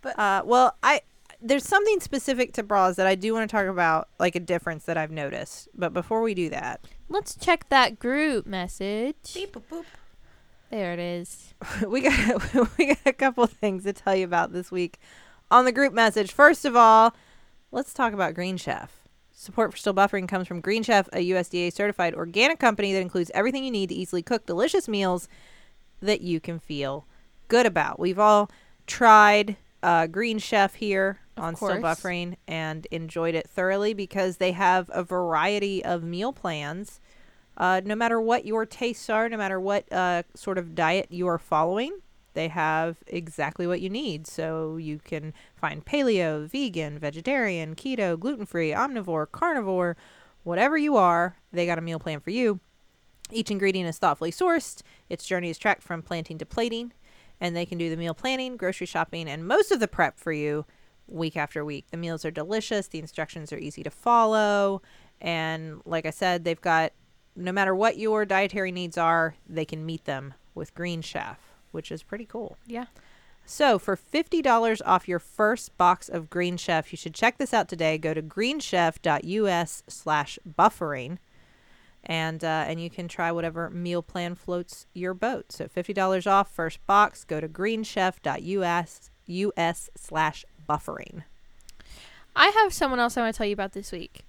[0.01, 1.01] But uh, well, I
[1.39, 4.85] there's something specific to bras that I do want to talk about, like a difference
[4.85, 5.67] that I've noticed.
[5.75, 9.33] But before we do that, Let's check that group message.
[9.35, 9.85] Beep, boop, boop.
[10.69, 11.53] There it is.
[11.87, 14.99] we got we got a couple things to tell you about this week
[15.49, 16.31] on the group message.
[16.31, 17.15] First of all,
[17.71, 19.03] let's talk about Green Chef.
[19.31, 23.29] Support for Still Buffering comes from Green Chef, a USDA certified organic company that includes
[23.35, 25.29] everything you need to easily cook delicious meals
[26.01, 27.05] that you can feel
[27.47, 27.99] good about.
[27.99, 28.49] We've all
[28.87, 31.69] tried uh, Green Chef here Of on Still.
[31.69, 36.99] Buffering and enjoyed it thoroughly because they have a variety of meal plans.
[37.57, 41.27] Uh, no matter what your tastes are, no matter what uh, sort of diet you
[41.27, 41.91] are following,
[42.33, 44.27] they have exactly what you need.
[44.27, 49.97] So you can find paleo, vegan, vegetarian, keto, gluten free, omnivore, carnivore,
[50.43, 52.59] whatever you are, they got a meal plan for you.
[53.31, 54.81] Each ingredient is thoughtfully sourced.
[55.09, 56.93] Its journey is tracked from planting to plating,
[57.41, 60.31] and they can do the meal planning, grocery shopping, and most of the prep for
[60.31, 60.65] you
[61.07, 61.87] week after week.
[61.89, 64.83] The meals are delicious, the instructions are easy to follow,
[65.19, 66.93] and like I said, they've got
[67.37, 71.37] no matter what your dietary needs are, they can meet them with Green Chef,
[71.71, 72.57] which is pretty cool.
[72.65, 72.85] Yeah.
[73.45, 77.69] So, for $50 off your first box of Green Chef, you should check this out
[77.69, 77.97] today.
[77.97, 81.19] Go to greenchef.us slash buffering,
[82.03, 85.53] and, uh, and you can try whatever meal plan floats your boat.
[85.53, 87.23] So, $50 off first box.
[87.23, 91.23] Go to greenchef.us US slash buffering.
[92.35, 94.25] I have someone else I want to tell you about this week,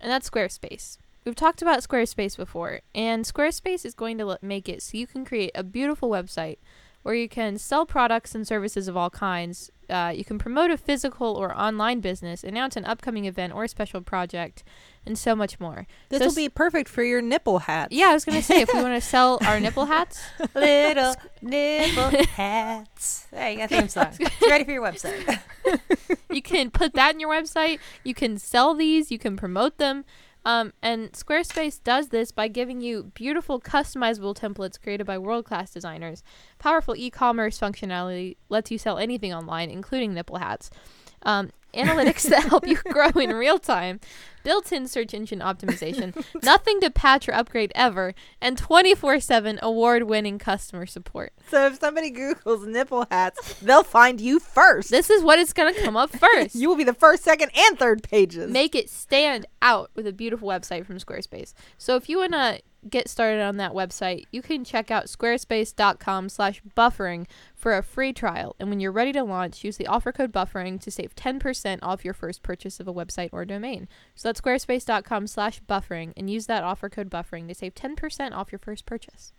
[0.00, 0.96] and that's Squarespace.
[1.26, 5.24] We've talked about Squarespace before, and Squarespace is going to make it so you can
[5.24, 6.58] create a beautiful website
[7.02, 9.72] where you can sell products and services of all kinds.
[9.90, 14.00] Uh, you can promote a physical or online business, announce an upcoming event or special
[14.00, 14.62] project,
[15.04, 15.88] and so much more.
[16.10, 17.92] This So will be perfect for your nipple hats.
[17.92, 20.22] Yeah, I was going to say if we want to sell our nipple hats,
[20.54, 23.26] Little nipple hats.
[23.32, 24.14] There you got a theme song.
[24.20, 25.40] It's ready for your website.
[26.30, 27.80] you can put that in your website.
[28.04, 29.10] You can sell these.
[29.10, 30.04] You can promote them.
[30.46, 35.72] Um, and Squarespace does this by giving you beautiful customizable templates created by world class
[35.72, 36.22] designers.
[36.60, 40.70] Powerful e commerce functionality lets you sell anything online, including nipple hats.
[41.22, 43.98] Um, analytics that help you grow in real time,
[44.46, 50.04] built in search engine optimization, nothing to patch or upgrade ever, and 24 7 award
[50.04, 51.32] winning customer support.
[51.48, 54.88] So, if somebody Googles nipple hats, they'll find you first.
[54.90, 56.54] This is what is going to come up first.
[56.54, 58.48] you will be the first, second, and third pages.
[58.48, 61.52] make it stand out with a beautiful website from Squarespace.
[61.76, 66.28] So if you want to get started on that website, you can check out squarespace.com
[66.28, 68.54] slash buffering for a free trial.
[68.60, 72.04] And when you're ready to launch, use the offer code buffering to save 10% off
[72.04, 73.88] your first purchase of a website or domain.
[74.14, 78.52] So that's squarespace.com slash buffering and use that offer code buffering to save 10% off
[78.52, 79.32] your first purchase.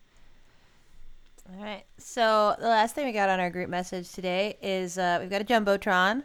[1.49, 1.85] All right.
[1.97, 5.41] So the last thing we got on our group message today is uh, we've got
[5.41, 6.23] a jumbotron.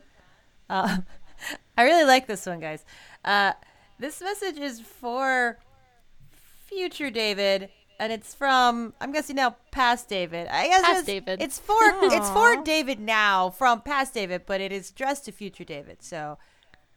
[0.69, 0.99] Uh,
[1.79, 2.85] I really like this one, guys.
[3.25, 3.53] Uh,
[3.99, 5.59] this message is for
[6.67, 7.69] future David,
[8.01, 10.49] and it's from I'm guessing now past David.
[10.49, 11.43] I guess Past it's, David.
[11.43, 15.65] It's for it's for David now from past David, but it is addressed to future
[15.65, 16.03] David.
[16.03, 16.39] So,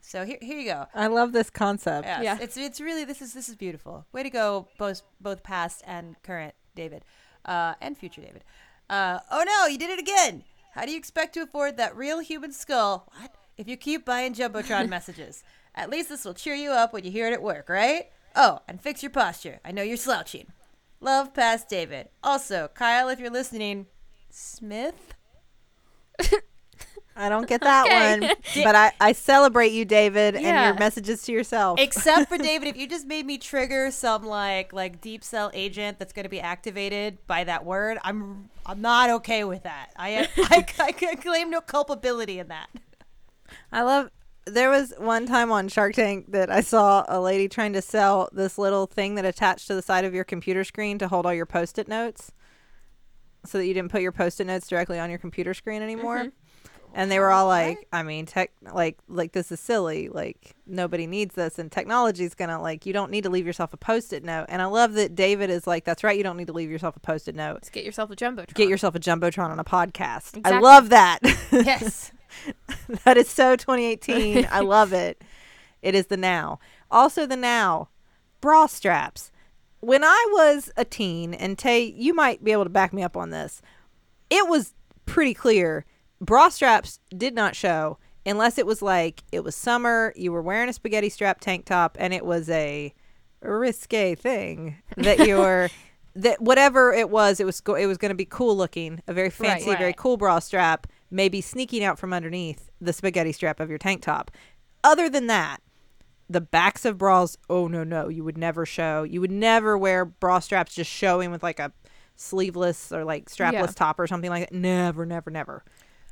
[0.07, 0.85] so here here you go.
[0.93, 2.05] I love this concept.
[2.07, 2.37] Yes, Yeah.
[2.39, 4.05] it's it's really this is this is beautiful.
[4.11, 7.03] Way to go, both both past and current David,
[7.45, 8.43] uh, and future David.
[8.89, 10.43] Uh, oh no, you did it again.
[10.73, 13.11] How do you expect to afford that real human skull?
[13.19, 13.33] What?
[13.57, 17.11] If you keep buying jumbotron messages, at least this will cheer you up when you
[17.11, 18.09] hear it at work, right?
[18.35, 19.59] Oh, and fix your posture.
[19.63, 20.47] I know you're slouching.
[20.99, 22.09] Love, past David.
[22.21, 23.87] Also, Kyle, if you're listening,
[24.29, 25.13] Smith.
[27.15, 28.19] I don't get that Okay.
[28.19, 31.79] one, but I, I celebrate you, David, and your messages to yourself.
[31.79, 35.99] Except for David, if you just made me trigger some like like deep cell agent
[35.99, 39.91] that's going to be activated by that word, I'm I'm not okay with that.
[39.95, 42.69] I I, I, can claim no culpability in that.
[43.71, 44.09] I love.
[44.47, 48.29] There was one time on Shark Tank that I saw a lady trying to sell
[48.31, 51.33] this little thing that attached to the side of your computer screen to hold all
[51.33, 52.31] your post-it notes,
[53.43, 56.17] so that you didn't put your post-it notes directly on your computer screen anymore.
[56.19, 56.29] Mm-hmm.
[56.97, 60.07] And they were all like, "I mean, tech, like, like this is silly.
[60.07, 63.77] Like, nobody needs this, and technology's gonna like, you don't need to leave yourself a
[63.77, 66.53] post-it note." And I love that David is like, "That's right, you don't need to
[66.53, 67.55] leave yourself a post-it note.
[67.55, 68.53] Let's get yourself a jumbotron.
[68.53, 71.19] Get yourself a jumbotron on a podcast." I love that.
[71.51, 72.13] Yes.
[73.03, 74.47] that is so 2018.
[74.49, 75.21] I love it.
[75.81, 76.59] It is the now.
[76.89, 77.89] Also, the now
[78.39, 79.31] bra straps.
[79.81, 83.17] When I was a teen, and Tay, you might be able to back me up
[83.17, 83.61] on this,
[84.29, 84.73] it was
[85.05, 85.85] pretty clear
[86.21, 90.69] bra straps did not show unless it was like it was summer, you were wearing
[90.69, 92.93] a spaghetti strap tank top, and it was a
[93.41, 95.69] risque thing that you were.
[96.17, 99.13] That whatever it was, it was go- it was going to be cool looking, a
[99.13, 99.33] very Right.
[99.33, 103.77] fancy, very cool bra strap, maybe sneaking out from underneath the spaghetti strap of your
[103.77, 104.31] tank top.
[104.81, 105.57] Other than that,
[106.29, 109.03] the backs of bras, oh no, no, you would never show.
[109.03, 111.73] You would never wear bra straps just showing with like a
[112.15, 113.65] sleeveless or like strapless Yeah.
[113.67, 114.55] top or something like that.
[114.55, 115.65] Never, never, never.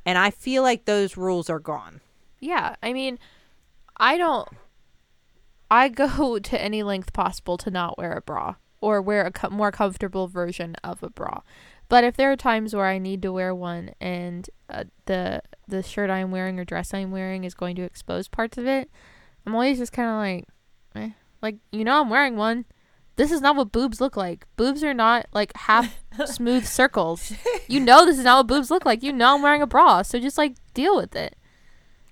[0.06, 2.00] And I feel like those rules are gone.
[2.40, 3.18] Yeah, I mean,
[3.96, 4.48] I don't.
[5.70, 9.50] I go to any length possible to not wear a bra or wear a co-
[9.50, 11.40] more comfortable version of a bra.
[11.88, 15.82] But if there are times where I need to wear one and uh, the the
[15.82, 18.90] shirt I'm wearing or dress I'm wearing is going to expose parts of it,
[19.46, 20.48] I'm always just kind of like,
[21.02, 21.10] eh.
[21.42, 22.64] like you know I'm wearing one.
[23.16, 24.46] This is not what boobs look like.
[24.56, 27.32] Boobs are not like half smooth circles.
[27.68, 29.02] You know this is not what boobs look like.
[29.02, 31.36] You know I'm wearing a bra, so just like deal with it.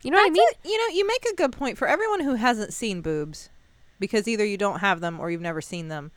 [0.03, 0.47] You know what I mean?
[0.51, 0.59] it.
[0.65, 3.51] You know, you make a good point for everyone who hasn't seen boobs,
[4.01, 6.11] because either you don't have them or you've never seen them.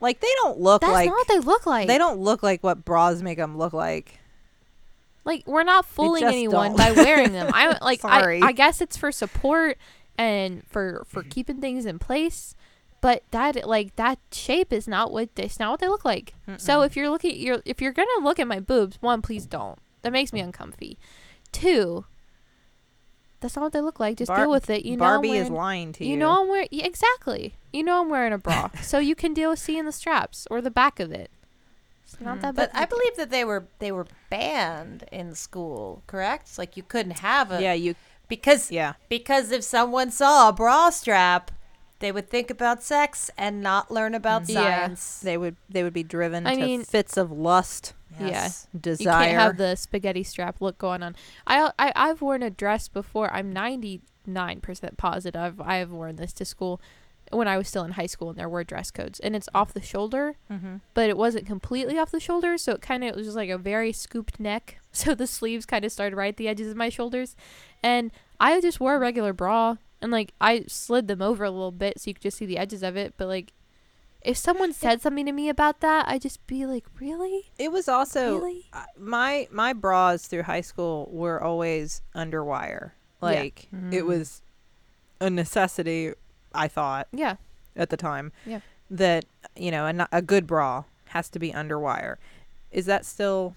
[0.00, 1.88] Like they don't look That's like not what they look like.
[1.88, 4.20] they don't look like what bras make them look like.
[5.24, 6.76] Like we're not fooling anyone don't.
[6.76, 7.50] by wearing them.
[7.52, 9.78] I like I, I guess it's for support
[10.18, 12.54] and for for keeping things in place.
[13.04, 16.32] But that like that shape is not what it's not what they look like.
[16.56, 19.78] So if you're looking you're if you're gonna look at my boobs, one, please don't.
[20.00, 20.44] That makes me mm.
[20.44, 20.96] uncomfy.
[21.52, 22.06] Two,
[23.40, 24.16] that's not what they look like.
[24.16, 24.86] Just Bar- deal with it.
[24.86, 26.12] You know I'm Barbie is lying to you.
[26.12, 27.56] you know I'm wearing yeah, exactly.
[27.74, 30.62] You know I'm wearing a bra, so you can deal with seeing the straps or
[30.62, 31.30] the back of it.
[32.04, 32.40] It's not mm.
[32.40, 32.82] that But big.
[32.84, 36.44] I believe that they were they were banned in school, correct?
[36.44, 37.96] It's like you couldn't have a yeah, you.
[38.28, 41.50] because Yeah, because if someone saw a bra strap,
[42.00, 44.86] they would think about sex and not learn about Yeah.
[44.86, 45.20] science.
[45.20, 48.66] they would they would be driven I to mean- fits of lust, Yes.
[48.78, 49.22] desire.
[49.22, 51.16] You can't have the spaghetti strap look going on.
[51.46, 53.32] I, I I've worn a dress before.
[53.32, 56.80] I'm 99% positive I have worn this to school
[57.32, 59.72] when I was still in high school and there were dress codes and it's off
[59.72, 60.80] the shoulder, Mhm.
[60.92, 63.58] but it wasn't completely off the shoulder, so it kind of was just like a
[63.58, 64.78] very scooped neck.
[64.96, 67.34] So the sleeves kind of started right at the edges of my shoulders.
[67.82, 71.72] And I just wore a regular bra and like I slid them over a little
[71.72, 73.52] bit so you could just see the edges of it, but like
[74.22, 77.50] if someone said something to me about that, I'd just be like, "Really?
[77.58, 78.66] It was also Really?
[78.72, 82.92] uh, my my bras through high school were always underwire.
[83.20, 84.42] Like it was
[85.20, 86.12] a necessity.
[86.54, 87.36] I thought Yeah.
[87.74, 88.60] at the time Yeah.
[88.90, 89.24] that
[89.56, 92.16] you know a, a good bra has to be underwire.
[92.70, 93.56] Is that still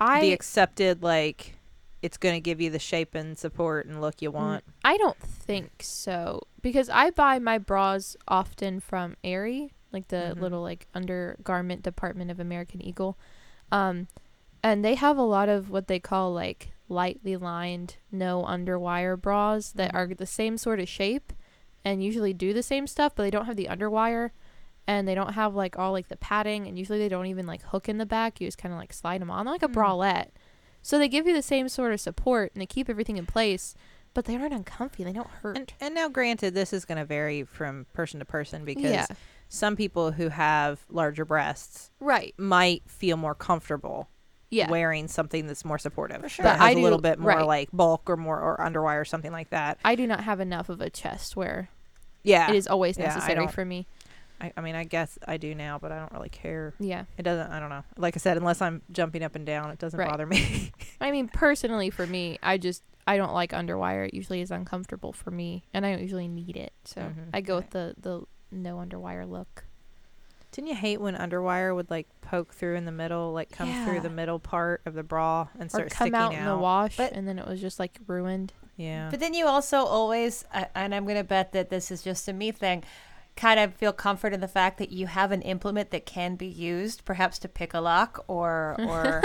[0.00, 1.56] I the accepted like?
[2.04, 4.64] It's going to give you the shape and support and look you Mm, want.
[4.84, 10.40] I don't think so because I buy my bras often from Aerie, like the Mhm.
[10.42, 13.16] little like undergarment department of American Eagle,
[13.72, 14.08] um,
[14.62, 19.72] and they have a lot of what they call like lightly lined, no underwire bras
[19.72, 19.94] that Mhm.
[19.94, 21.32] are the same sort of shape,
[21.86, 24.30] and usually do the same stuff, but they don't have the underwire,
[24.86, 27.62] and they don't have like all like the padding, and usually they don't even like
[27.62, 28.42] hook in the back.
[28.42, 29.72] You just kind of like slide them on They're like a Mm.
[29.74, 30.28] bralette.
[30.86, 33.74] So they give you the same sort of support and they keep everything in place,
[34.12, 35.02] but they aren't uncomfy.
[35.02, 35.56] They don't hurt.
[35.56, 39.06] And, and now, granted, this is going to vary from person to person because yeah,
[39.48, 42.34] some people who have larger breasts right.
[42.36, 44.10] might feel more comfortable
[44.50, 46.20] Yeah, wearing something that's more supportive.
[46.20, 46.42] For sure.
[46.42, 47.46] That But has I a little bit more right.
[47.46, 49.78] like bulk or more or underwire or something like that.
[49.86, 51.70] I do not have enough of a chest where
[52.22, 52.50] Yeah.
[52.50, 53.86] it is always necessary don't- for me.
[54.44, 56.74] I, I mean, I guess I do now, but I don't really care.
[56.78, 57.84] Yeah, It doesn't, I don't know.
[57.96, 60.08] Like I said, unless I'm jumping up and down, it doesn't Right.
[60.10, 60.70] bother me.
[61.00, 64.06] I mean personally for me, I just I don't like underwire.
[64.08, 66.72] It usually is uncomfortable for me, and I don't usually need it.
[66.84, 67.62] So Mhm, I go right.
[67.64, 69.64] with the the no underwire look.
[70.52, 74.00] Didn't you hate when underwire would like poke through in the middle, like come through
[74.00, 76.96] the middle part of the bra and Or start come sticking out in the wash,
[76.96, 78.52] But- and then it was just like ruined.
[78.76, 79.08] Yeah.
[79.10, 82.26] But then you also always, I- and I'm going to bet that this is just
[82.28, 82.82] a me thing,
[83.36, 86.46] kind of feel comfort in the fact that you have an implement that can be
[86.46, 89.22] used, perhaps to pick a lock or or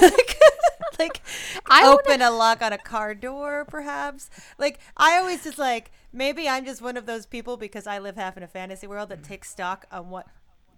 [0.00, 0.40] like,
[0.98, 1.20] like
[1.66, 4.30] I wanna- open a lock on a car door, perhaps.
[4.58, 8.16] Like I always just like maybe I'm just one of those people because I live
[8.16, 9.26] half in a fantasy world that mm.
[9.26, 10.26] takes stock on what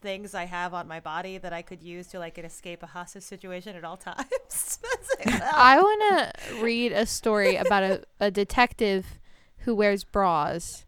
[0.00, 3.24] things I have on my body that I could use to like escape a hostage
[3.24, 4.24] situation at all times.
[4.48, 4.78] It's
[5.18, 9.18] like, well, I want to read a story about a, a detective
[9.58, 10.85] who wears bras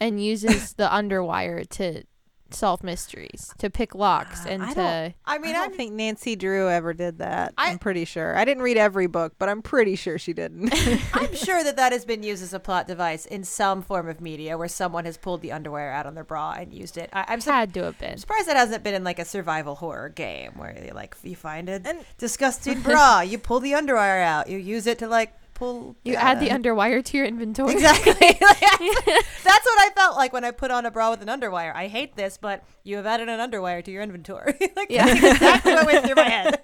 [0.00, 2.04] and uses the underwire to
[2.50, 5.14] solve mysteries, to pick locks, uh, and I to.
[5.26, 7.52] I mean, I don't think Nancy Drew ever did that.
[7.58, 8.34] I- I, am pretty sure.
[8.34, 10.72] I didn't read every book, but I'm pretty sure she didn't.
[11.12, 14.22] I'm sure that that has been used as a plot device in some form of
[14.22, 17.10] media where someone has pulled the underwear out on their bra and used it.
[17.12, 18.16] I, I'm, su- had to have been.
[18.16, 21.68] surprised that hasn't been in like a survival horror game where you like you find
[21.68, 25.96] a And- disgusting bra, you pull the underwear out, you use it to like pull.
[26.04, 27.72] You add the underwire to your inventory.
[27.74, 28.12] Exactly.
[28.40, 31.74] That's what I felt like when I put on a bra with an underwire.
[31.74, 34.54] I hate this, but you have added an underwire to your inventory.
[34.76, 35.06] like Yeah.
[35.06, 36.60] that's exactly what went through my head.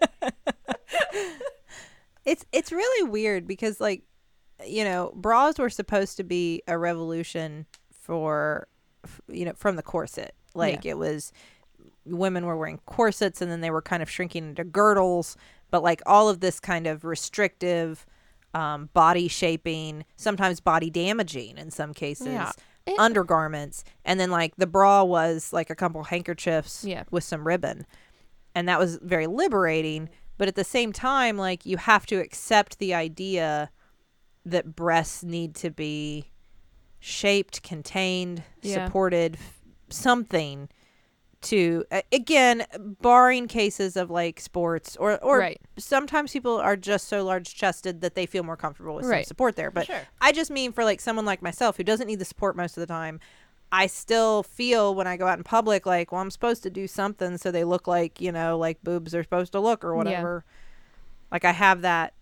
[2.25, 4.03] it's it's really weird because like
[4.67, 8.67] you know bras were supposed to be a revolution for
[9.29, 11.33] you know from the corset like it was
[12.07, 15.37] women were wearing corsets and then they were kind of shrinking into girdles
[15.71, 18.07] but like all of this kind of restrictive
[18.55, 22.53] um, body shaping sometimes body damaging in some cases Yeah.
[22.87, 27.05] It- undergarments and then like the bra was like a couple handkerchiefs Yeah.
[27.11, 27.87] with some ribbon
[28.55, 32.79] and that was very liberating but at the same time like you have to accept
[32.79, 33.71] the idea
[34.45, 36.31] that breasts need to be
[37.01, 38.85] shaped contained Yeah.
[38.87, 39.39] supported
[39.89, 40.69] something
[41.45, 42.65] to again
[43.01, 45.61] barring cases of like sports or or Right.
[45.79, 49.57] sometimes people are just so large chested that they feel more comfortable with some support
[49.57, 50.01] there but Sure.
[50.21, 52.81] I just mean for like someone like myself who doesn't need the support most of
[52.81, 53.21] the time.
[53.73, 56.87] I still feel when I go out in public like, well, I'm supposed to do
[56.87, 60.45] something so they look like, you know, like boobs are supposed to look or whatever.
[61.33, 62.15] Like I have that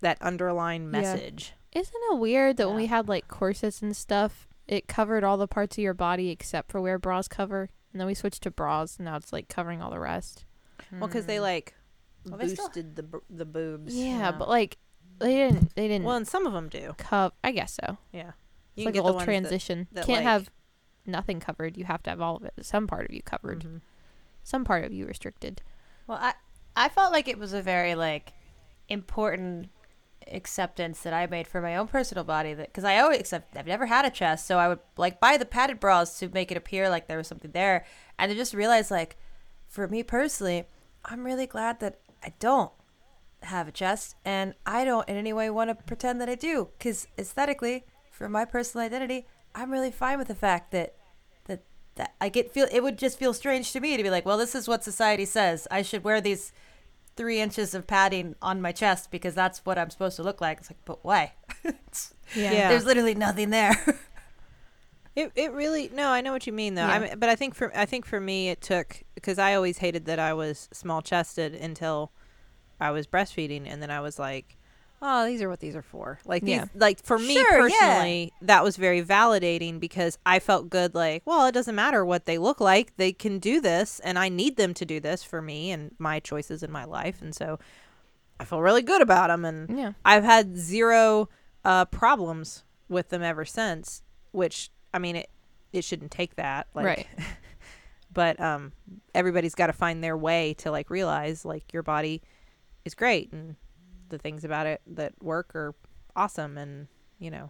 [0.00, 0.88] that underlying Yeah.
[1.00, 1.52] message.
[1.72, 5.48] Isn't it weird that when we had like corsets and stuff, it covered all the
[5.48, 8.96] parts of your body except for where bras cover, and then we switched to bras,
[8.98, 10.44] and now it's like covering all the rest.
[10.92, 11.72] Well, because they like
[12.26, 13.94] Well, they still- boosted the b- the boobs.
[13.96, 14.32] Yeah, Yeah.
[14.32, 14.76] but like
[15.20, 15.74] they didn't.
[15.76, 16.94] They didn't Well, and some of them do.
[16.98, 17.32] cover.
[17.42, 17.96] I guess so.
[18.12, 18.32] Yeah.
[18.76, 19.86] It's can like a get the little ones that- transition.
[19.92, 20.50] that, Can't like- have
[21.06, 21.76] nothing covered.
[21.76, 22.52] You have to have all of it.
[22.62, 23.60] Some part of you covered.
[23.60, 23.80] Mhm.
[24.42, 25.62] Some part of you restricted.
[26.08, 26.34] Well, I
[26.76, 28.32] I felt like it was a very like
[28.88, 29.70] important
[30.30, 33.66] acceptance that I made for my own personal body that because I always accept I've
[33.66, 36.56] never had a chest, so I would like buy the padded bras to make it
[36.56, 37.84] appear like there was something there,
[38.18, 39.16] and I just realized like
[39.68, 40.64] for me personally,
[41.04, 42.72] I'm really glad that I don't
[43.42, 46.68] have a chest, and I don't in any way want to pretend that I do
[46.78, 50.94] because aesthetically, for my personal identity, I'm really fine with the fact that
[51.46, 51.62] that
[51.96, 54.38] that I get feel it would just feel strange to me to be like, well,
[54.38, 55.68] this is what society says.
[55.70, 56.52] I should wear these
[57.16, 60.58] three inches of padding on my chest because that's what I'm supposed to look like.
[60.58, 61.32] It's like, but why?
[61.64, 62.68] It's- Yeah.
[62.68, 63.74] There's literally nothing there.
[65.16, 66.82] It it really no, I know what you mean though.
[66.88, 66.92] Yeah.
[66.94, 69.78] I mean, but I think for I think for me it took because I always
[69.78, 72.10] hated that I was small chested until
[72.80, 74.56] I was breastfeeding, and then I was like,
[75.02, 76.18] oh, these are what these are for.
[76.24, 76.64] Like these, Yeah.
[76.74, 77.78] like for me Sure, yeah.
[77.78, 80.94] personally, that was very validating because I felt good.
[80.94, 84.28] Like, well, it doesn't matter what they look like; they can do this, and I
[84.28, 87.58] need them to do this for me and my choices in my life, and so
[88.40, 89.44] I feel really good about them.
[89.44, 89.92] And Yeah.
[90.04, 91.28] I've had zero
[91.64, 94.02] uh, problems with them ever since.
[94.32, 95.30] Which I mean, it
[95.72, 97.06] it shouldn't take that, like, Right.
[98.12, 98.72] but um,
[99.14, 102.22] everybody's got to find their way to like realize like your body
[102.84, 103.56] is great and
[104.08, 105.74] the things about it that work are
[106.16, 106.88] awesome, and
[107.18, 107.48] you know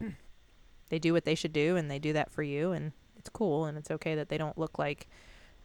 [0.89, 3.65] they do what they should do, and they do that for you, and it's cool,
[3.67, 5.09] and it's okay that they don't look like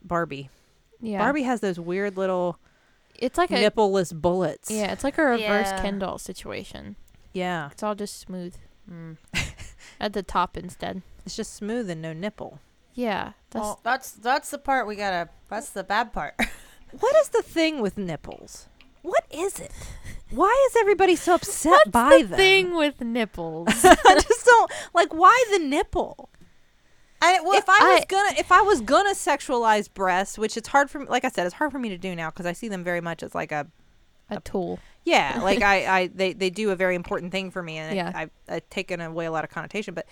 [0.02, 0.50] Barbie.
[1.02, 1.20] Yeah.
[1.20, 2.58] Barbie has those weird little
[3.16, 4.70] It's like a nippleless bullets.
[4.72, 4.92] yeah.
[4.92, 5.82] It's like a reverse Yeah.
[5.82, 6.96] Ken doll situation.
[7.34, 8.56] yeah, It's all just smooth
[8.90, 9.18] Mm.
[10.00, 11.04] at the top instead.
[11.26, 12.60] it's just smooth and no nipple.
[12.96, 13.34] Yeah.
[13.52, 15.30] That's Well, that's that's the part we gotta.
[15.50, 16.36] That's the bad part.
[17.00, 18.68] What is the thing with nipples?
[19.04, 19.72] What is it?
[20.32, 22.38] Why is everybody so upset What's by the them?
[22.38, 23.68] thing with nipples.
[23.84, 26.30] I just don't like why the nipple.
[27.22, 30.90] And well, if I was gonna, if I was gonna sexualize breasts, which it's hard
[30.90, 32.70] for, me, like I said, it's hard for me to do now because I see
[32.70, 33.68] them very much as like a,
[34.30, 34.80] a tool.
[35.04, 38.12] yeah, like I, I, they, they do a very important thing for me, and Yeah.
[38.16, 39.94] I, I've taken away a lot of connotation.
[39.94, 40.06] But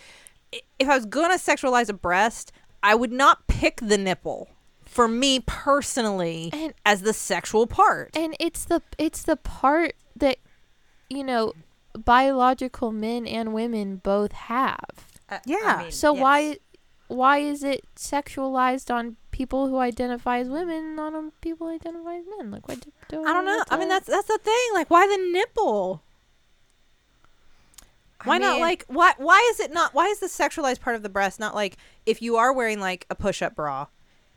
[0.79, 2.51] if I was gonna sexualize a breast,
[2.83, 4.49] I would not pick the nipple
[4.87, 8.15] for me personally And- as the sexual part.
[8.15, 10.37] And it's the it's the part that
[11.09, 11.53] you know
[11.97, 14.79] biological men and women both have.
[15.29, 15.57] Uh, I- Yeah.
[15.79, 16.21] I mean, So yes.
[16.21, 16.57] why
[17.07, 22.15] why is it sexualized on people who identify as women, not on people who identify
[22.15, 22.51] as men?
[22.51, 22.85] Like, what?
[23.07, 23.63] Do, I don't know.
[23.69, 24.67] I mean, that's that's the thing.
[24.73, 26.03] Like, why the nipple?
[28.19, 31.03] I Why not like why why is it not why is the sexualized part of
[31.03, 31.77] the breast not like
[32.07, 33.85] if you are wearing like a push up bra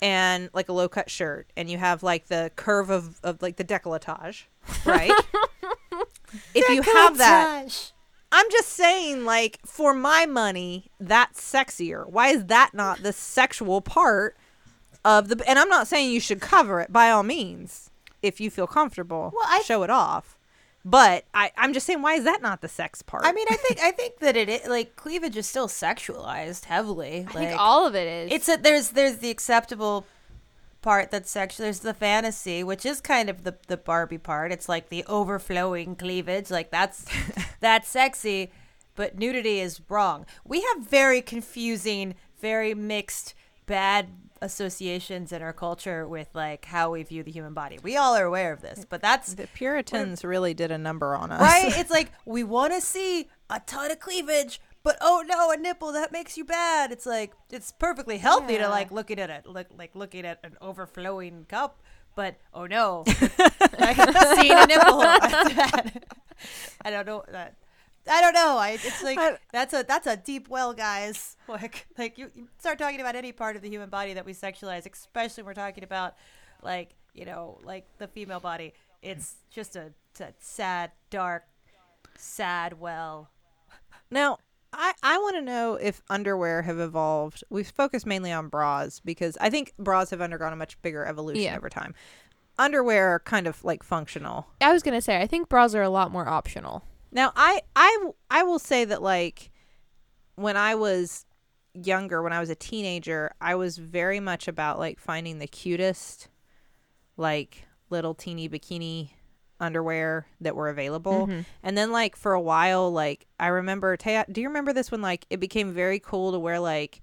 [0.02, 3.56] and like a low cut shirt and you have like the curve of, of like
[3.56, 4.44] the decolletage,
[4.84, 5.12] right?
[6.54, 7.92] if you have that
[8.32, 12.08] I'm just saying like for my money that's sexier.
[12.08, 14.36] Why is that not the sexual part
[15.04, 17.90] of the and I'm not saying you should cover it by all means
[18.22, 19.32] if you feel comfortable.
[19.34, 20.36] Well, I- show it off.
[20.84, 23.24] But I, I'm just saying, why is that not the sex part?
[23.24, 27.26] I mean, I think I think that it like cleavage is still sexualized heavily.
[27.28, 28.32] I like, think all of it is.
[28.32, 30.06] it's a there's there's the acceptable
[30.80, 31.64] part that's sexual.
[31.64, 34.52] There's the fantasy, which is kind of the the Barbie part.
[34.52, 36.50] It's like the overflowing cleavage.
[36.50, 37.04] Like that's
[37.60, 38.50] that's sexy,
[38.94, 40.24] but nudity is wrong.
[40.46, 43.34] We have very confusing, very mixed,
[43.66, 44.08] bad
[44.42, 47.78] associations in our culture with like how we view the human body.
[47.82, 51.30] We all are aware of this, but that's the Puritans really did a number on
[51.30, 51.40] us.
[51.40, 51.72] right?
[51.76, 55.92] It's like we want to see a ton of cleavage, but oh no, a nipple
[55.92, 56.90] that makes you bad.
[56.92, 60.56] It's like it's perfectly healthy to like looking at it, look like looking at an
[60.60, 61.82] overflowing cup,
[62.14, 63.32] but oh no, seeing
[64.52, 65.00] a nipple.
[66.82, 67.54] I don't know that.
[68.08, 68.56] I don't know.
[68.58, 71.36] I, it's like I- that's a that's a deep well, guys.
[71.48, 74.32] Like like you, you start talking about any part of the human body that we
[74.34, 76.14] sexualize, especially when we're talking about
[76.62, 78.72] like you know, like the female body.
[79.02, 81.44] It's just a, it's a sad, dark,
[82.16, 83.30] sad well.
[84.10, 84.38] Now,
[84.72, 87.42] I, I want to know if underwear have evolved.
[87.50, 91.42] We've focused mainly on bras because I think bras have undergone a much bigger evolution
[91.42, 91.56] Yeah.
[91.56, 91.94] over time.
[92.58, 94.46] Underwear are kind of like functional.
[94.60, 96.84] I was gonna say I think bras are a lot more optional.
[97.12, 99.50] Now, I I I will say that like
[100.36, 101.26] when I was
[101.74, 106.28] younger, when I was a teenager, I was very much about like finding the cutest
[107.16, 109.10] like little teeny bikini
[109.60, 111.26] underwear that were available.
[111.26, 111.40] Mm-hmm.
[111.62, 115.26] And then like for a while like I remember do you remember this when like
[115.30, 117.02] it became very cool to wear like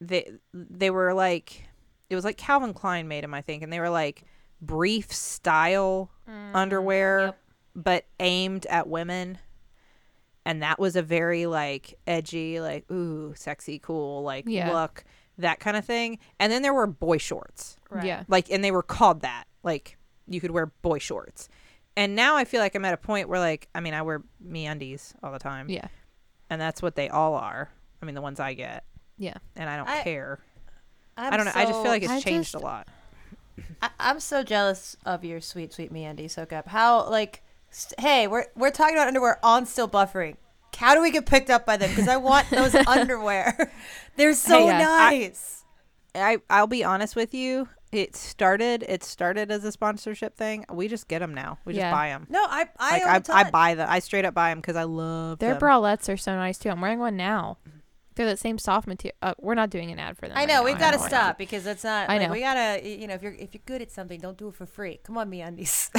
[0.00, 1.68] they they were like
[2.08, 4.22] it was like Calvin Klein made them I think and they were like
[4.60, 6.10] brief style
[6.54, 7.38] underwear Mm, yep.
[7.76, 9.38] But aimed at women.
[10.46, 14.72] And that was a very like edgy like ooh sexy cool like Yeah.
[14.72, 15.04] look
[15.38, 16.18] that kind of thing.
[16.40, 17.76] And then there were boy shorts.
[18.02, 18.24] Yeah.
[18.28, 19.44] like and they were called that.
[19.62, 21.48] Like you could wear boy shorts.
[21.98, 24.22] And now i feel like i'm at a point where like i mean i wear
[24.46, 25.68] MeUndies all the time.
[25.68, 25.88] Yeah.
[26.48, 27.70] and that's what they all are.
[28.00, 28.84] I mean the ones i get.
[29.18, 29.34] Yeah.
[29.56, 30.38] and i don't I- care.
[31.18, 31.52] I'm i don't know.
[31.54, 32.88] I just feel like it's I changed just- a lot.
[33.82, 36.68] I, I'm so jealous of your sweet, sweet MeUndies hookup.
[36.68, 37.42] How like, st-
[37.98, 40.36] hey, we're we're talking about underwear on still buffering.
[40.76, 41.88] How do we get picked up by them?
[41.90, 43.72] Because I want those underwear.
[44.16, 45.52] They're so Hey, yeah, I- nice.
[46.14, 50.88] I, i'll be honest with you it started it started as a sponsorship thing we
[50.88, 51.90] just get them now we just Yeah.
[51.92, 53.40] buy them no, I I like I.
[53.40, 55.46] I buy them i straight up buy them because i love them.
[55.46, 55.68] Their them.
[55.68, 56.70] bralettes are so nice too.
[56.70, 57.58] I'm wearing one now.
[58.14, 59.14] They're that same soft material.
[59.20, 60.38] Uh, we're not doing an ad for them.
[60.38, 60.64] I know now.
[60.64, 62.08] we've got to stop because that's not.
[62.08, 62.32] I like, know.
[62.32, 62.80] we gotta.
[62.82, 65.00] You know, if you're if you're good at something, don't do it for free.
[65.04, 65.90] Come on, MeUndies.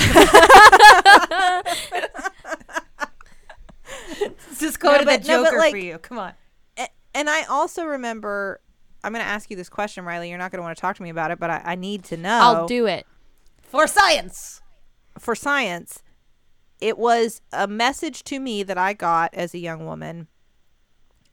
[4.59, 5.97] Just No, to but- the no, Joker like- for you.
[5.99, 6.33] Come on.
[7.13, 8.61] And I also remember,
[9.03, 10.29] I'm going to ask you this question, Rileigh.
[10.29, 12.03] You're not going to want to talk to me about it, but I, I need
[12.05, 12.37] to know.
[12.39, 13.07] I'll do it.
[13.63, 14.61] For science.
[15.17, 16.03] For science,
[16.79, 20.27] it was a message to me that I got as a young woman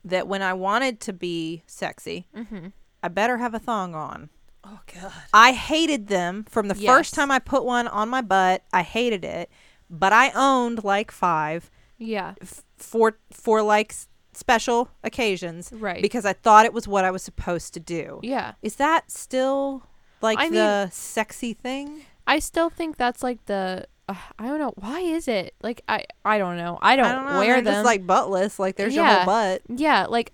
[0.03, 2.69] that when I wanted to be sexy, Mm-hmm.
[3.03, 4.31] I better have a thong on.
[4.65, 5.13] Oh God.
[5.35, 6.91] I hated them from the Yes.
[6.91, 8.65] first time I put one on my butt.
[8.73, 9.51] I hated it,
[9.91, 12.35] but I owned like five Yeah.
[12.41, 16.03] f- for for like s- special occasions, Right.
[16.03, 18.21] Because I thought it was what I was supposed to do.
[18.23, 18.55] Yeah.
[18.63, 19.83] Is that still
[20.21, 22.03] like I the sexy thing?
[22.27, 23.87] I still think that's like the.
[24.09, 27.13] Uh, I don't know why is it like I I don't know I don't, I
[27.15, 27.39] don't know.
[27.39, 28.59] wear them just like buttless.
[28.59, 29.63] Like there's your whole butt.
[29.69, 30.33] yeah like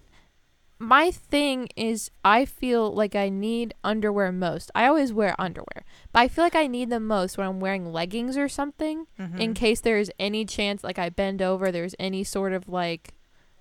[0.83, 4.71] my thing is I feel like I need underwear most.
[4.75, 7.93] I always wear underwear, but I feel like I need them most when I'm wearing
[7.93, 9.39] leggings or something Mm-hmm.
[9.39, 13.13] in case there's any chance like I bend over there's any sort of like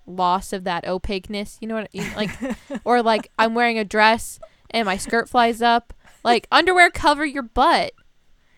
[0.06, 2.12] loss of that opaqueness, you know what I mean?
[2.16, 2.30] like
[2.84, 4.40] or like I'm wearing a dress
[4.70, 5.92] and my skirt flies up.
[6.24, 7.92] Like underwear cover your butt.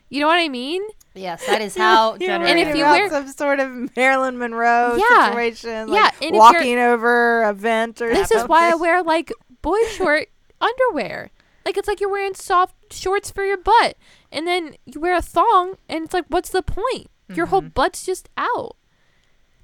[0.08, 0.82] You know what I mean?
[1.14, 2.30] Yes, that is how You're.
[2.30, 5.28] And if you about wear- some sort of Marilyn Monroe Yeah.
[5.30, 8.22] situation, Yeah, like and walking over a vent or something.
[8.22, 10.28] This is why I wear like boy short
[10.60, 11.30] underwear.
[11.64, 13.96] Like it's like you're wearing soft shorts for your butt,
[14.32, 17.08] and then you wear a thong, and it's like, what's the point?
[17.34, 18.76] Your whole butt's just out.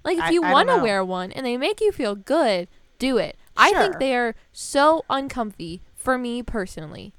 [0.05, 2.69] Like if I- you want to wear one and they make you feel good,
[2.99, 3.37] do it.
[3.57, 7.13] I think they are so uncomfy for me personally.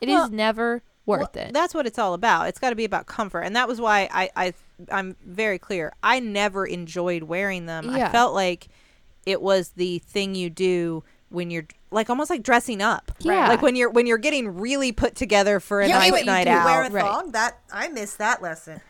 [0.00, 1.52] It is Well, never worth Well, it.
[1.52, 2.46] That's what it's all about.
[2.48, 4.54] It's got to be about comfort, and that was why I, I
[4.92, 5.92] I'm very clear.
[6.02, 7.90] I never enjoyed wearing them.
[7.90, 8.68] I felt like
[9.26, 13.10] it was the thing you do when you're like almost like dressing up.
[13.18, 13.48] Yeah.
[13.48, 16.44] Like when you're when you're getting really put together for a Yeah, nice wait, night
[16.44, 16.64] do out.
[16.64, 17.02] wear a Right.
[17.04, 17.32] thong?
[17.32, 18.80] That I missed that lesson.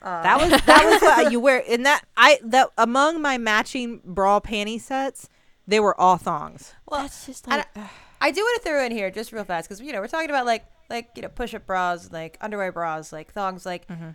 [0.00, 1.62] Uh, that was that was what you wear.
[1.68, 5.28] And that I that among my matching bra panty sets,
[5.66, 6.74] they were all thongs.
[6.88, 7.86] Well, That's just and like
[8.20, 10.30] I do want to throw in here just real fast because you know we're talking
[10.30, 13.66] about like like you know push-up bras, like underwear bras, like thongs.
[13.66, 14.10] Like mm-hmm.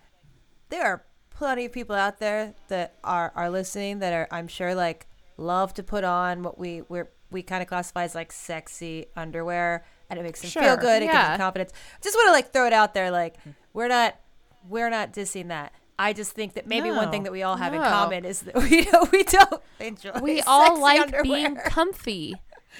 [0.70, 4.76] there are plenty of people out there that are are listening that are I'm sure
[4.76, 5.08] like
[5.38, 9.86] love to put on what we we're we kind of classify as like sexy underwear,
[10.10, 11.02] and it makes them feel good.
[11.02, 11.74] It gives them confidence.
[12.02, 13.12] Just want to like throw it out there.
[13.12, 13.56] Like mm.
[13.74, 14.16] we're not
[14.68, 15.74] we're not dissing that.
[15.98, 18.56] I just think that maybe one thing that we all have in common is that
[18.70, 20.12] we don't, we don't enjoy.
[20.22, 21.24] we all like underwear.
[21.24, 22.36] being comfy.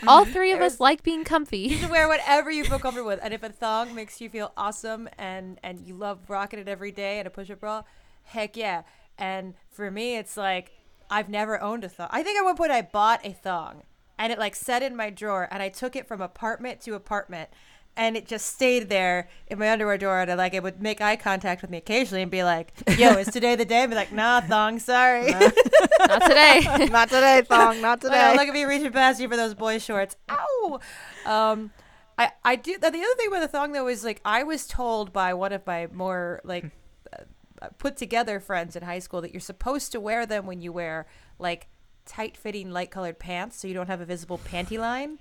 [0.08, 1.60] All three of us like being comfy.
[1.60, 4.52] You can wear whatever you feel comfortable with, and if a thong makes you feel
[4.58, 7.84] awesome and and you love rocking it every day, and a push-up bra,
[8.24, 8.84] heck yeah.
[9.18, 10.72] And for me, it's like
[11.10, 12.10] I've never owned a thong.
[12.12, 13.84] I think at one point I bought a thong,
[14.18, 17.50] and it like sat in my drawer, and I took it from apartment to apartment,
[17.96, 21.02] and it just stayed there in my underwear drawer, and I, like it would make
[21.02, 23.96] eye contact with me occasionally and be like, "Yo, is today the day?" And be
[23.96, 26.88] like, "Nah, thong, sorry." Not today.
[26.92, 27.82] not today, thong.
[27.82, 28.34] Not today.
[28.36, 30.16] look at me reaching past you for those boy shorts.
[30.30, 30.80] Ow!
[31.26, 31.72] Um,
[32.18, 32.78] I I do.
[32.78, 35.66] The other thing about the thong though is like I was told by one of
[35.66, 36.66] my more like
[37.12, 40.74] uh, put together friends in high school that you're supposed to wear them when you
[40.74, 41.06] wear
[41.40, 41.68] like
[42.06, 45.20] tight fitting light colored pants so you don't have a visible panty line.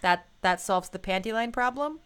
[0.00, 2.00] That that solves the panty line problem.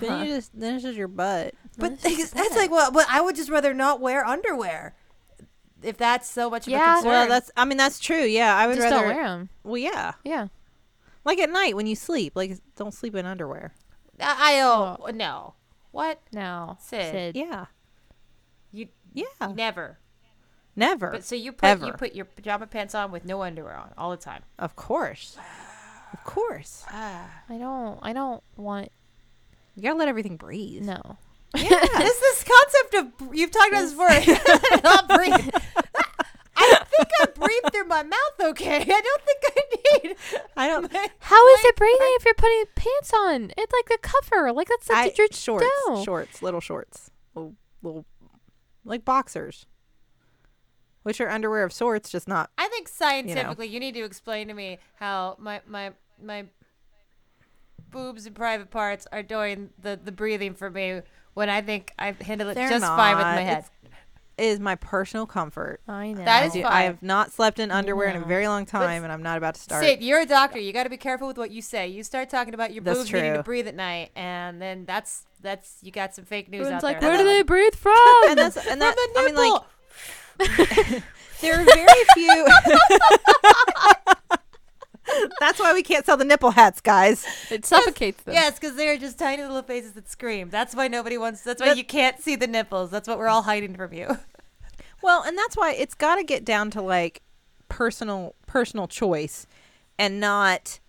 [0.00, 1.54] Then you just then it's just your butt.
[1.78, 4.94] But That's just that's, that's like well, but I would just rather not wear underwear.
[5.82, 6.92] If that's so much of Yeah.
[6.92, 7.10] a concern.
[7.10, 8.24] Well, that's I mean that's true.
[8.24, 9.06] Yeah, I would Just rather.
[9.06, 9.48] don't wear them.
[9.62, 10.48] Well, yeah, Yeah.
[11.24, 13.72] like at night when you sleep, like don't sleep in underwear.
[14.20, 15.54] I, I oh no.
[15.92, 16.20] What?
[16.32, 16.76] No.
[16.80, 17.36] Sid.
[17.36, 17.66] Yeah,
[18.72, 19.24] You yeah,
[19.54, 19.98] never.
[20.74, 21.10] never.
[21.10, 24.10] But so you put you put your pajama pants on with no underwear on all
[24.10, 24.42] the time.
[24.58, 25.36] of course,
[26.12, 26.84] of course.
[26.90, 27.30] Ah.
[27.48, 27.98] I don't.
[28.02, 28.90] I don't want.
[29.76, 30.84] You gotta let everything breathe.
[30.84, 31.18] No.
[31.54, 31.68] Yeah.
[31.98, 34.80] this this concept of you've talked about this before.
[34.84, 35.50] not breathe.
[36.58, 38.40] I think I breathe through my mouth.
[38.40, 39.60] Okay, I don't think I
[40.08, 40.16] need.
[40.56, 40.90] I don't.
[41.18, 43.52] How is it breathing if you're putting pants on?
[43.58, 44.52] It's like a cover.
[44.52, 46.02] Like that's I, such your shorts, no.
[46.02, 48.06] shorts, little shorts, little, little,
[48.86, 49.66] like boxers,
[51.02, 52.50] which are underwear of sorts, just not.
[52.56, 56.46] I think scientifically, you, need to explain to me how my my my
[57.90, 61.00] boobs and private parts are doing the the breathing for me
[61.34, 63.58] when I think I handle it They're just fine with my head.
[63.58, 63.70] It's-
[64.38, 65.80] Is my personal comfort.
[65.88, 66.22] I know.
[66.24, 66.72] That is I do- fine.
[66.72, 69.54] I have not slept in underwear in a very long time, and I'm not about
[69.54, 69.82] to start.
[69.82, 70.58] Sid, you're a doctor.
[70.58, 71.88] You got to be careful with what you say.
[71.88, 75.24] You start talking about your That's boobs needing to breathe at night, and then that's
[75.40, 77.08] that's you got some fake news Everyone's out like, there.
[77.10, 77.96] where do they breathe from?
[78.28, 78.94] and that's and that.
[78.94, 79.62] the I mean, like
[81.40, 82.46] there are very few.
[85.40, 87.24] That's why we can't sell the nipple hats, guys.
[87.50, 88.34] it suffocates them.
[88.34, 90.48] Yes, because they're just tiny little faces that scream.
[90.50, 91.42] That's why nobody wants.
[91.42, 92.90] That's why That- you can't see the nipples.
[92.90, 94.18] That's what we're all hiding from you.
[95.02, 97.20] Well, and that's why it's got to get down to like
[97.68, 99.46] personal personal choice
[99.98, 100.80] and not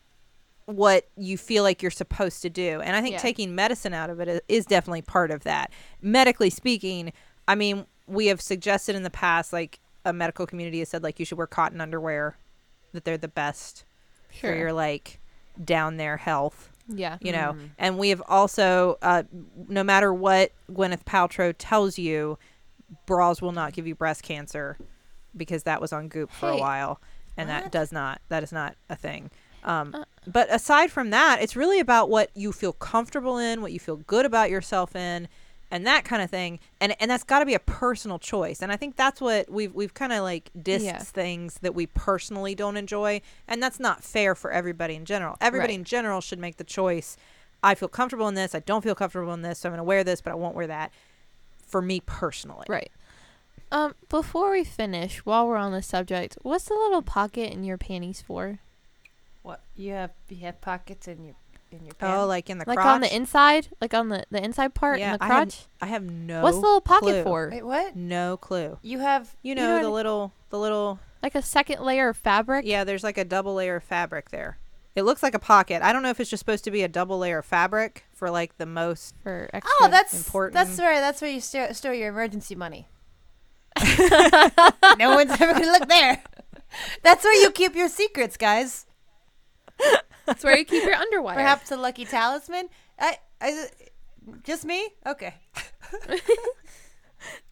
[0.66, 2.82] what you feel like you're supposed to do.
[2.82, 3.20] And I think Yeah.
[3.20, 5.72] taking medicine out of it is, is definitely part of that.
[6.02, 7.14] Medically speaking,
[7.48, 11.20] I mean, we have suggested in the past like a medical community has said like
[11.20, 12.38] you should wear cotton underwear
[12.94, 13.84] that they're the best
[14.38, 14.52] Sure.
[14.52, 15.20] for your like
[15.64, 17.18] down there health Yeah.
[17.22, 19.24] you know and we have also uh,
[19.68, 22.38] no matter what gwyneth paltrow tells you
[23.06, 24.78] bras will not give you breast cancer
[25.36, 27.02] because that was on goop for a while
[27.36, 29.30] and that does not that is not a thing
[29.64, 30.04] um, Uh.
[30.26, 33.98] but aside from that it's really about what you feel comfortable in what you feel
[33.98, 35.28] good about yourself in
[35.72, 38.72] and that kind of thing and and that's got to be a personal choice and
[38.72, 41.00] i think that's what we've we've kind of like dissed Yeah.
[41.00, 45.74] things that we personally don't enjoy and that's not fair for everybody in general everybody
[45.74, 45.80] Right.
[45.80, 47.18] in general should make the choice
[47.64, 49.84] i feel comfortable in this i don't feel comfortable in this so i'm going to
[49.84, 50.92] wear this but i won't wear that
[51.66, 52.92] for me personally Right.
[53.70, 57.78] Um, before we finish, while we're on the subject, what's the little pocket in your
[57.78, 58.60] panties for?
[59.44, 60.12] What you have?
[60.30, 61.36] You have pockets in your
[61.72, 64.44] in your oh like in the Like crotch on the inside, like on the the
[64.44, 65.66] inside part Yeah, in the I have crotch.
[65.82, 67.24] i have no what's the little pocket clue.
[67.24, 67.50] for?
[67.52, 67.96] Wait, what?
[67.96, 72.10] no clue You have you know know, the little the little Like a second layer
[72.10, 72.66] of fabric.
[72.66, 74.58] yeah there's like a double layer of fabric there
[74.96, 76.88] it looks like a pocket i don't know if it's just supposed to be a
[76.88, 79.72] double layer of fabric for like the most For extra.
[79.82, 80.54] Oh, that's important.
[80.56, 82.88] That's where that's where you store, store your emergency money.
[84.98, 86.24] no one's ever gonna look there.
[87.04, 88.88] That's where you keep your secrets, guys.
[90.28, 91.34] That's where you keep your underwear.
[91.34, 92.70] Perhaps a lucky talisman.
[93.00, 93.66] I, I,
[94.44, 94.90] just me?
[95.06, 95.34] Okay.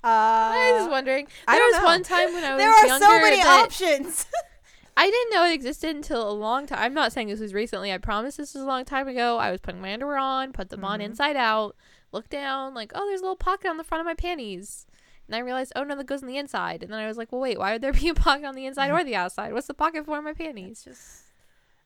[0.04, 1.28] I was uh wondering.
[1.48, 1.84] There was know.
[1.84, 4.28] one time when I was There are younger so many options.
[4.98, 6.80] I didn't know it existed until a long time.
[6.80, 7.92] I'm not saying this was recently.
[7.92, 9.38] I promise this was a long time ago.
[9.38, 11.06] I was putting my underwear on, put them on Mhm.
[11.06, 11.76] inside out,
[12.14, 14.86] look down, like, oh, there's a little pocket on the front of my panties.
[15.28, 16.82] And I realized, oh no, that goes on the inside.
[16.84, 18.66] And then I was like, well, wait, why would there be a pocket on the
[18.66, 19.52] inside or the outside?
[19.54, 20.84] What's the pocket for in my panties?
[20.86, 21.24] Just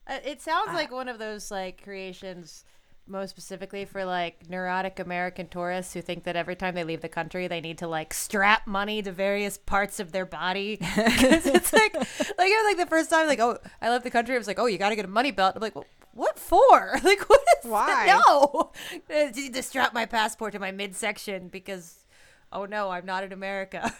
[0.06, 0.74] Uh, it sounds Ah.
[0.74, 2.64] like one of those like creations,
[3.06, 7.08] most specifically for like neurotic American tourists who think that every time they leave the
[7.08, 10.78] country they need to like strap money to various parts of their body.
[10.80, 14.34] it's like, like it was like the first time, like oh, I left the country.
[14.34, 15.54] It was like oh, you got to get a money belt.
[15.56, 16.98] I'm like, well, what for?
[17.04, 18.06] Like what is Why?
[18.26, 18.72] No,
[19.10, 22.04] Uh, to to strap my passport to my midsection because
[22.52, 23.92] oh no, I'm not in America.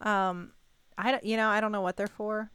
[0.00, 0.52] um
[0.98, 2.50] i don't you know i don't know what they're for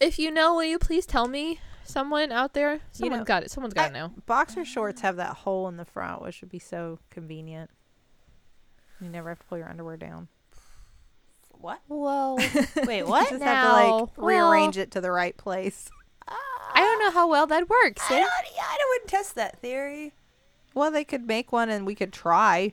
[0.00, 1.60] if you know, will you please tell me?
[1.84, 3.50] Someone out there, someone's know, got it.
[3.52, 4.12] Someone's got I- to know.
[4.26, 7.70] boxer shorts have that hole in the front which would be so convenient
[9.00, 10.26] you never have to pull your underwear down
[11.52, 11.80] What?
[11.88, 12.36] Well,
[12.86, 13.28] Wait, you what?
[13.30, 15.88] just have to Now, like rearrange well- it to the right place
[16.28, 18.02] I don't know how well that works.
[18.10, 18.18] I eh?
[18.20, 20.12] don't, yeah, I don't wouldn't test that theory.
[20.74, 22.72] well they could make one and we could try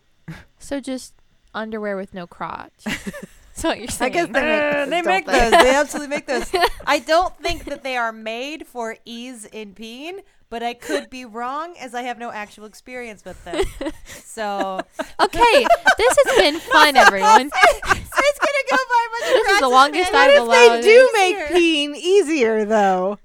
[0.58, 1.14] So just
[1.54, 2.84] underwear with no crotch.
[3.54, 4.12] That's what you're I saying.
[4.14, 5.52] guess they make, they don't make those.
[5.52, 6.52] They absolutely make those.
[6.88, 11.24] I don't think that they are made for ease in peeing, but I could be
[11.26, 13.64] wrong as I have no actual experience with them.
[14.34, 14.80] So
[15.22, 15.66] okay,
[15.98, 17.52] this has been fun, everyone.
[17.52, 19.22] it's gonna go by much.
[19.30, 20.78] This is the longest I've if allowed.
[20.78, 21.48] they do make easier.
[21.50, 23.20] peeing easier though?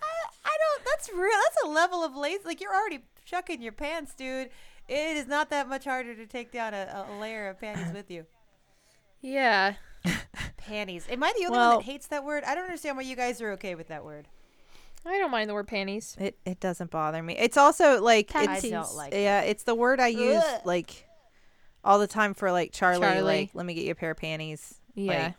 [0.00, 0.84] I don't.
[0.84, 1.36] That's real.
[1.42, 2.42] That's a level of lazy.
[2.44, 4.50] Like you're already chucking your pants, dude.
[4.88, 8.10] It is not that much harder to take down a, a layer of panties with
[8.12, 8.26] you.
[9.24, 9.74] Yeah.
[10.58, 11.06] Panties.
[11.10, 12.44] Am I the only Well- one that hates that word?
[12.44, 14.28] I don't understand why you guys are okay with that word.
[15.06, 16.16] I don't mind the word panties.
[16.18, 17.36] It it doesn't bother me.
[17.36, 18.70] It's also like I it's Panties.
[18.70, 19.12] don't like.
[19.12, 20.60] yeah, it's the word I use Ugh.
[20.64, 21.06] like
[21.84, 23.20] all the time for like Charlie, Charlie.
[23.22, 24.80] Like, let me get you a pair of panties.
[24.94, 25.24] Yeah.
[25.24, 25.34] like,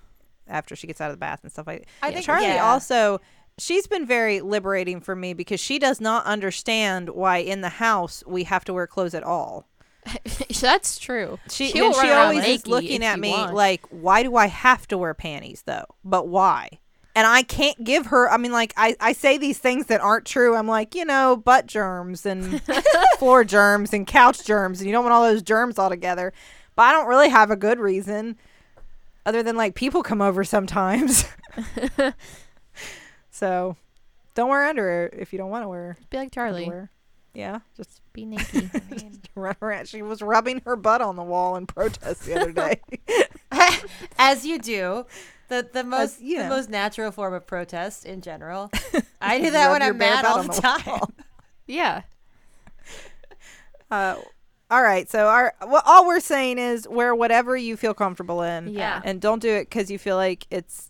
[0.47, 1.79] after she gets out of the bath and stuff like.
[1.81, 1.87] that.
[2.03, 2.63] I Yeah, think Charlie yeah.
[2.65, 3.19] also.
[3.57, 8.21] She's been very liberating for me because she does not understand why in the house
[8.27, 9.67] we have to wear clothes at all.
[10.61, 11.39] That's true.
[11.49, 15.13] She run she always is looking at me like, why do I have to wear
[15.13, 15.85] panties though?
[16.03, 16.79] But why?
[17.15, 18.29] And I can't give her.
[18.29, 20.55] I mean, like I, I say these things that aren't true.
[20.55, 22.61] I'm like, you know, butt germs and
[23.17, 26.33] floor germs and couch germs, and you don't want all those germs all together.
[26.75, 28.35] But I don't really have a good reason,
[29.25, 31.25] other than like people come over sometimes.
[33.31, 33.77] so,
[34.33, 36.65] don't wear underwear if you don't want to wear Be like Charlie.
[36.65, 36.91] underwear.
[37.35, 38.71] Yeah, just Be naked.
[39.35, 39.87] run around.
[39.89, 42.79] She was rubbing her butt on the wall in protest the other day.
[44.17, 45.05] As you do.
[45.47, 46.49] The the most you the know.
[46.49, 48.71] most natural form of protest in general.
[49.21, 50.81] I do that Rub when I'm mad all the the time.
[50.87, 51.11] wall.
[51.67, 52.01] yeah.
[53.91, 54.15] Uh,
[54.71, 55.09] all right.
[55.09, 59.01] So our well, all we're saying is wear whatever you feel comfortable in, Yeah.
[59.03, 60.89] and don't do it because you feel like it's.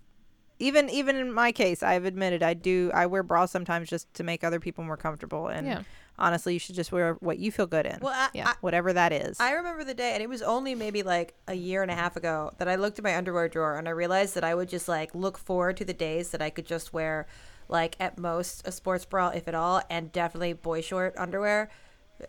[0.58, 2.89] Even even in my case, I've admitted I do.
[2.93, 5.48] I wear bras sometimes just to make other people more comfortable.
[5.50, 5.82] And Yeah.
[6.18, 8.53] Honestly, you should just wear what you feel good in, Well, I, Yeah.
[8.61, 9.39] whatever that is.
[9.39, 12.16] I remember the day, and it was only maybe like a year and a half
[12.16, 14.88] ago that I looked at my underwear drawer and I realized that I would just
[14.88, 17.28] like look forward to the days that I could just wear,
[17.68, 21.70] like at most a sports bra, if at all, and definitely boy short underwear.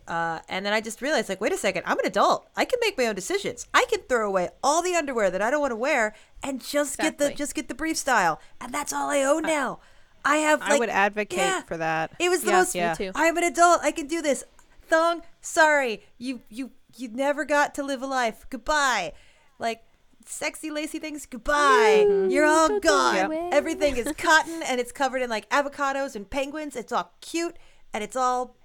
[0.09, 2.49] Uh, and then I just realized, like, wait a second, I'm an adult.
[2.57, 3.69] I can make my own decisions.
[3.73, 6.13] I can throw away all the underwear that I don't want to wear
[6.43, 9.79] and just get the just get the brief style, and that's all I own now.
[10.27, 10.61] I have.
[10.63, 11.63] I would advocate yeah.
[11.63, 12.13] for that.
[12.19, 12.75] It was the Yeah, most.
[12.75, 13.13] me too.
[13.15, 13.81] I'm an adult.
[13.83, 14.45] I can do this.
[14.89, 18.47] Thong, sorry, you you you never got to live a life.
[18.51, 19.13] Goodbye.
[19.59, 19.83] Like
[20.27, 21.27] sexy lacy things.
[21.27, 22.05] Goodbye.
[22.09, 22.31] Mm-hmm.
[22.31, 23.27] You're all Go gone.
[23.27, 23.49] away.
[23.53, 26.77] Everything is cotton and it's covered in like avocados and penguins.
[26.77, 27.57] It's all cute
[27.93, 28.57] and it's all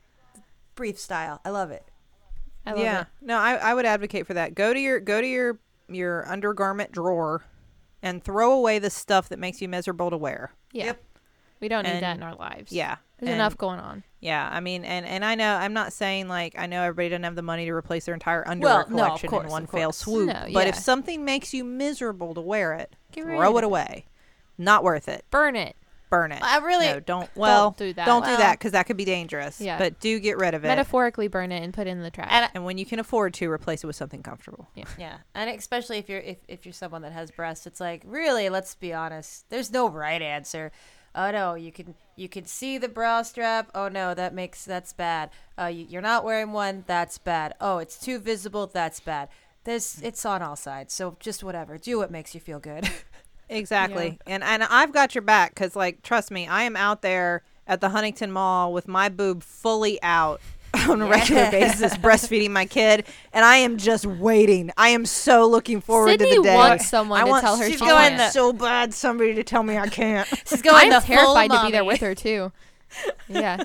[0.75, 1.41] brief style.
[1.45, 1.85] I love it.
[2.65, 3.01] I love yeah.
[3.01, 3.07] it.
[3.21, 4.53] No, I, I would advocate for that.
[4.53, 5.59] Go to your go to your
[5.89, 7.43] your undergarment drawer,
[8.01, 10.51] and throw away the stuff that makes you miserable to wear.
[10.71, 10.85] Yeah.
[10.85, 11.03] Yep.
[11.61, 12.71] We don't need that in our lives.
[12.71, 12.97] Yeah.
[13.19, 14.03] There's and- enough going on.
[14.19, 17.23] Yeah, I mean, and and I know I'm not saying like I know everybody doesn't
[17.23, 19.69] have the money to replace their entire underwear Well, no, collection course, in one of
[19.71, 20.27] fell swoop.
[20.27, 23.63] No, But if something makes you miserable to wear it, Get throw of it it.
[23.63, 24.05] away.
[24.59, 25.25] Not worth it.
[25.31, 25.75] Burn it.
[26.11, 26.43] Burn it.
[26.43, 27.29] I really- no, don't.
[27.35, 28.05] Well, do that.
[28.05, 29.59] Don't do that because that could be dangerous.
[29.59, 29.79] Yeah.
[29.79, 30.67] But do get rid of it.
[30.67, 32.27] Metaphorically burn it and put it in the trash.
[32.29, 34.69] And uh, and when you can afford to, replace it with something comfortable.
[34.75, 38.03] Yeah, yeah, and especially if you're if, if you're someone that has breasts, it's like
[38.05, 38.49] really.
[38.49, 39.49] Let's be honest.
[39.49, 40.71] There's no right answer.
[41.13, 43.69] Oh no, you can you can see the bra strap.
[43.75, 45.29] Oh no, that makes that's bad.
[45.59, 46.83] Uh, you, you're not wearing one.
[46.87, 47.53] That's bad.
[47.59, 48.67] Oh, it's too visible.
[48.67, 49.29] That's bad.
[49.63, 50.93] There's it's on all sides.
[50.93, 51.77] So just whatever.
[51.77, 52.89] Do what makes you feel good.
[53.51, 54.17] Exactly.
[54.25, 57.81] And and I've got your back because like trust me, I am out there at
[57.81, 60.39] the Huntington Mall with my boob fully out
[60.89, 64.71] on a regular basis, breastfeeding my kid, and I am just waiting.
[64.77, 66.55] I am so looking forward Sydnee to the day.
[66.55, 68.33] wants someone I to want tell her she's she going can't.
[68.33, 70.27] so bad somebody to tell me I can't.
[70.45, 72.51] She's going the I'm full terrified to be there with her too.
[73.27, 73.63] Yeah.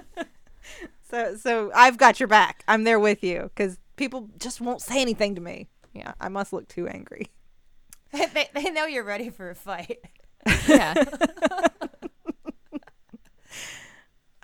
[1.10, 2.64] so so I've got your back.
[2.66, 5.68] I'm there with you because people just won't say anything to me.
[5.92, 6.12] Yeah.
[6.20, 7.30] I must look too angry.
[8.12, 9.98] they, they know you're ready for a fight.
[10.68, 10.94] Yeah.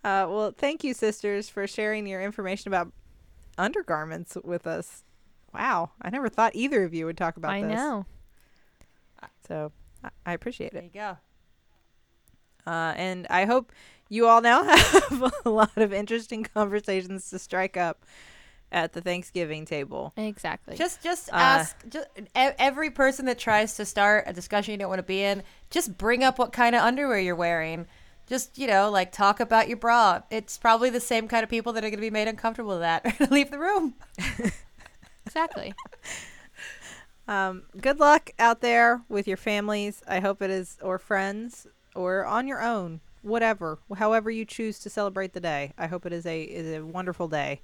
[0.05, 2.93] Uh, well, thank you, sisters, for sharing your information about
[3.57, 5.05] undergarments with us.
[5.55, 7.75] Wow, I never thought either of you would talk about I this.
[7.75, 8.07] know.
[9.47, 9.73] So
[10.03, 10.93] I, I appreciate There it.
[10.93, 11.17] There you
[12.65, 12.71] go.
[12.71, 13.73] Uh, and I hope
[14.09, 18.05] you all now have a lot of interesting conversations to strike up
[18.71, 20.13] at the Thanksgiving table.
[20.17, 20.77] Exactly.
[20.77, 24.79] Just just Uh, ask just e- every person that tries to start a discussion you
[24.79, 27.87] don't want to be in, just bring up what kind of underwear you're wearing.
[28.33, 30.23] Just, you know, like talk about your bra.
[30.31, 32.81] It's probably the same kind of people that are going to be made uncomfortable with
[32.81, 33.93] that are going to leave the room.
[35.27, 35.75] exactly.
[37.29, 40.03] Um, good luck out there with your families.
[40.09, 44.89] I hope it is, or friends, or on your own, whatever, however you choose to
[44.89, 45.75] celebrate the day.
[45.77, 47.61] I hope it is a is a wonderful day.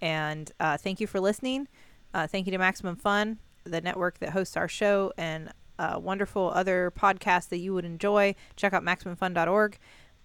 [0.00, 1.68] And uh, thank you for listening.
[2.12, 6.52] Uh, thank you to Maximum Fun, the network that hosts our show, and uh, wonderful
[6.54, 9.78] other podcasts that you would enjoy, check out MaximumFun.org.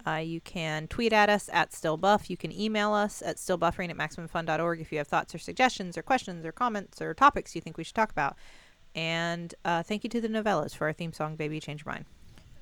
[0.06, 2.30] Uh, you can tweet at us at stillbuff.
[2.30, 6.02] You can email us at stillbuffering at MaximumFun.org if you have thoughts or suggestions or
[6.02, 8.36] questions or comments or topics you think we should talk about.
[8.94, 12.04] And uh, thank you to the Nouvellas for our theme song, Baby Change Your Mind.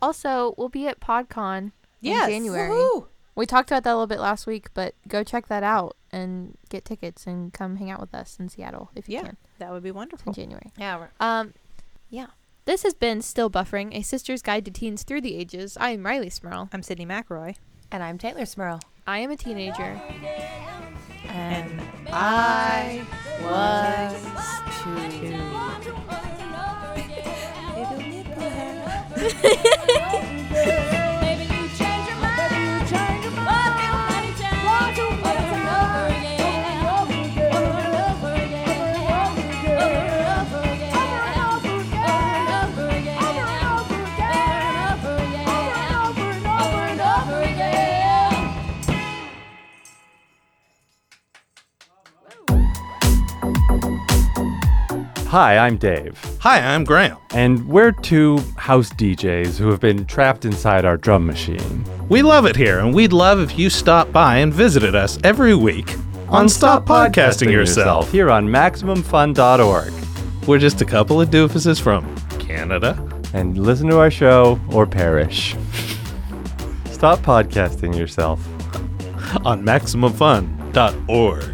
[0.01, 2.29] Also, we'll be at PodCon Yes.
[2.29, 2.71] in January.
[2.71, 3.07] Woohoo!
[3.37, 6.57] We talked about that a little bit last week, but go check that out and
[6.69, 9.71] get tickets and come hang out with us in Seattle if you Yeah, can that
[9.73, 10.31] would be wonderful.
[10.31, 10.35] in.
[10.35, 10.71] January.
[10.79, 11.53] Yeah, Um,
[12.11, 12.27] yeah.
[12.67, 15.77] This has been Still Buffering, a sister's guide to teens through the ages.
[15.79, 16.71] I am Rileigh Smirl.
[16.73, 17.57] I'm Sydnee McElroy.
[17.93, 18.81] and I'm Teylor Smirl.
[19.07, 20.01] I am a teenager.
[21.29, 23.05] And I
[23.43, 24.25] was
[29.17, 30.89] Maybe
[55.35, 57.17] Hi, I'm Dave, Hi, I'm Graham.
[57.31, 61.85] and we're two house DJs who have been trapped inside our drum machine.
[62.09, 65.57] We love it here, and we'd love if you stopped by and visited us every
[65.57, 65.97] week
[66.29, 68.13] on Stop Podcasting Yourself.
[68.13, 69.93] here on MaximumFun.org.
[70.47, 72.97] We're just a couple of doofuses from Canada.
[73.33, 75.57] And listen to our show or perish.
[76.93, 78.39] Stop podcasting yourself.
[79.45, 81.54] on MaximumFun.org.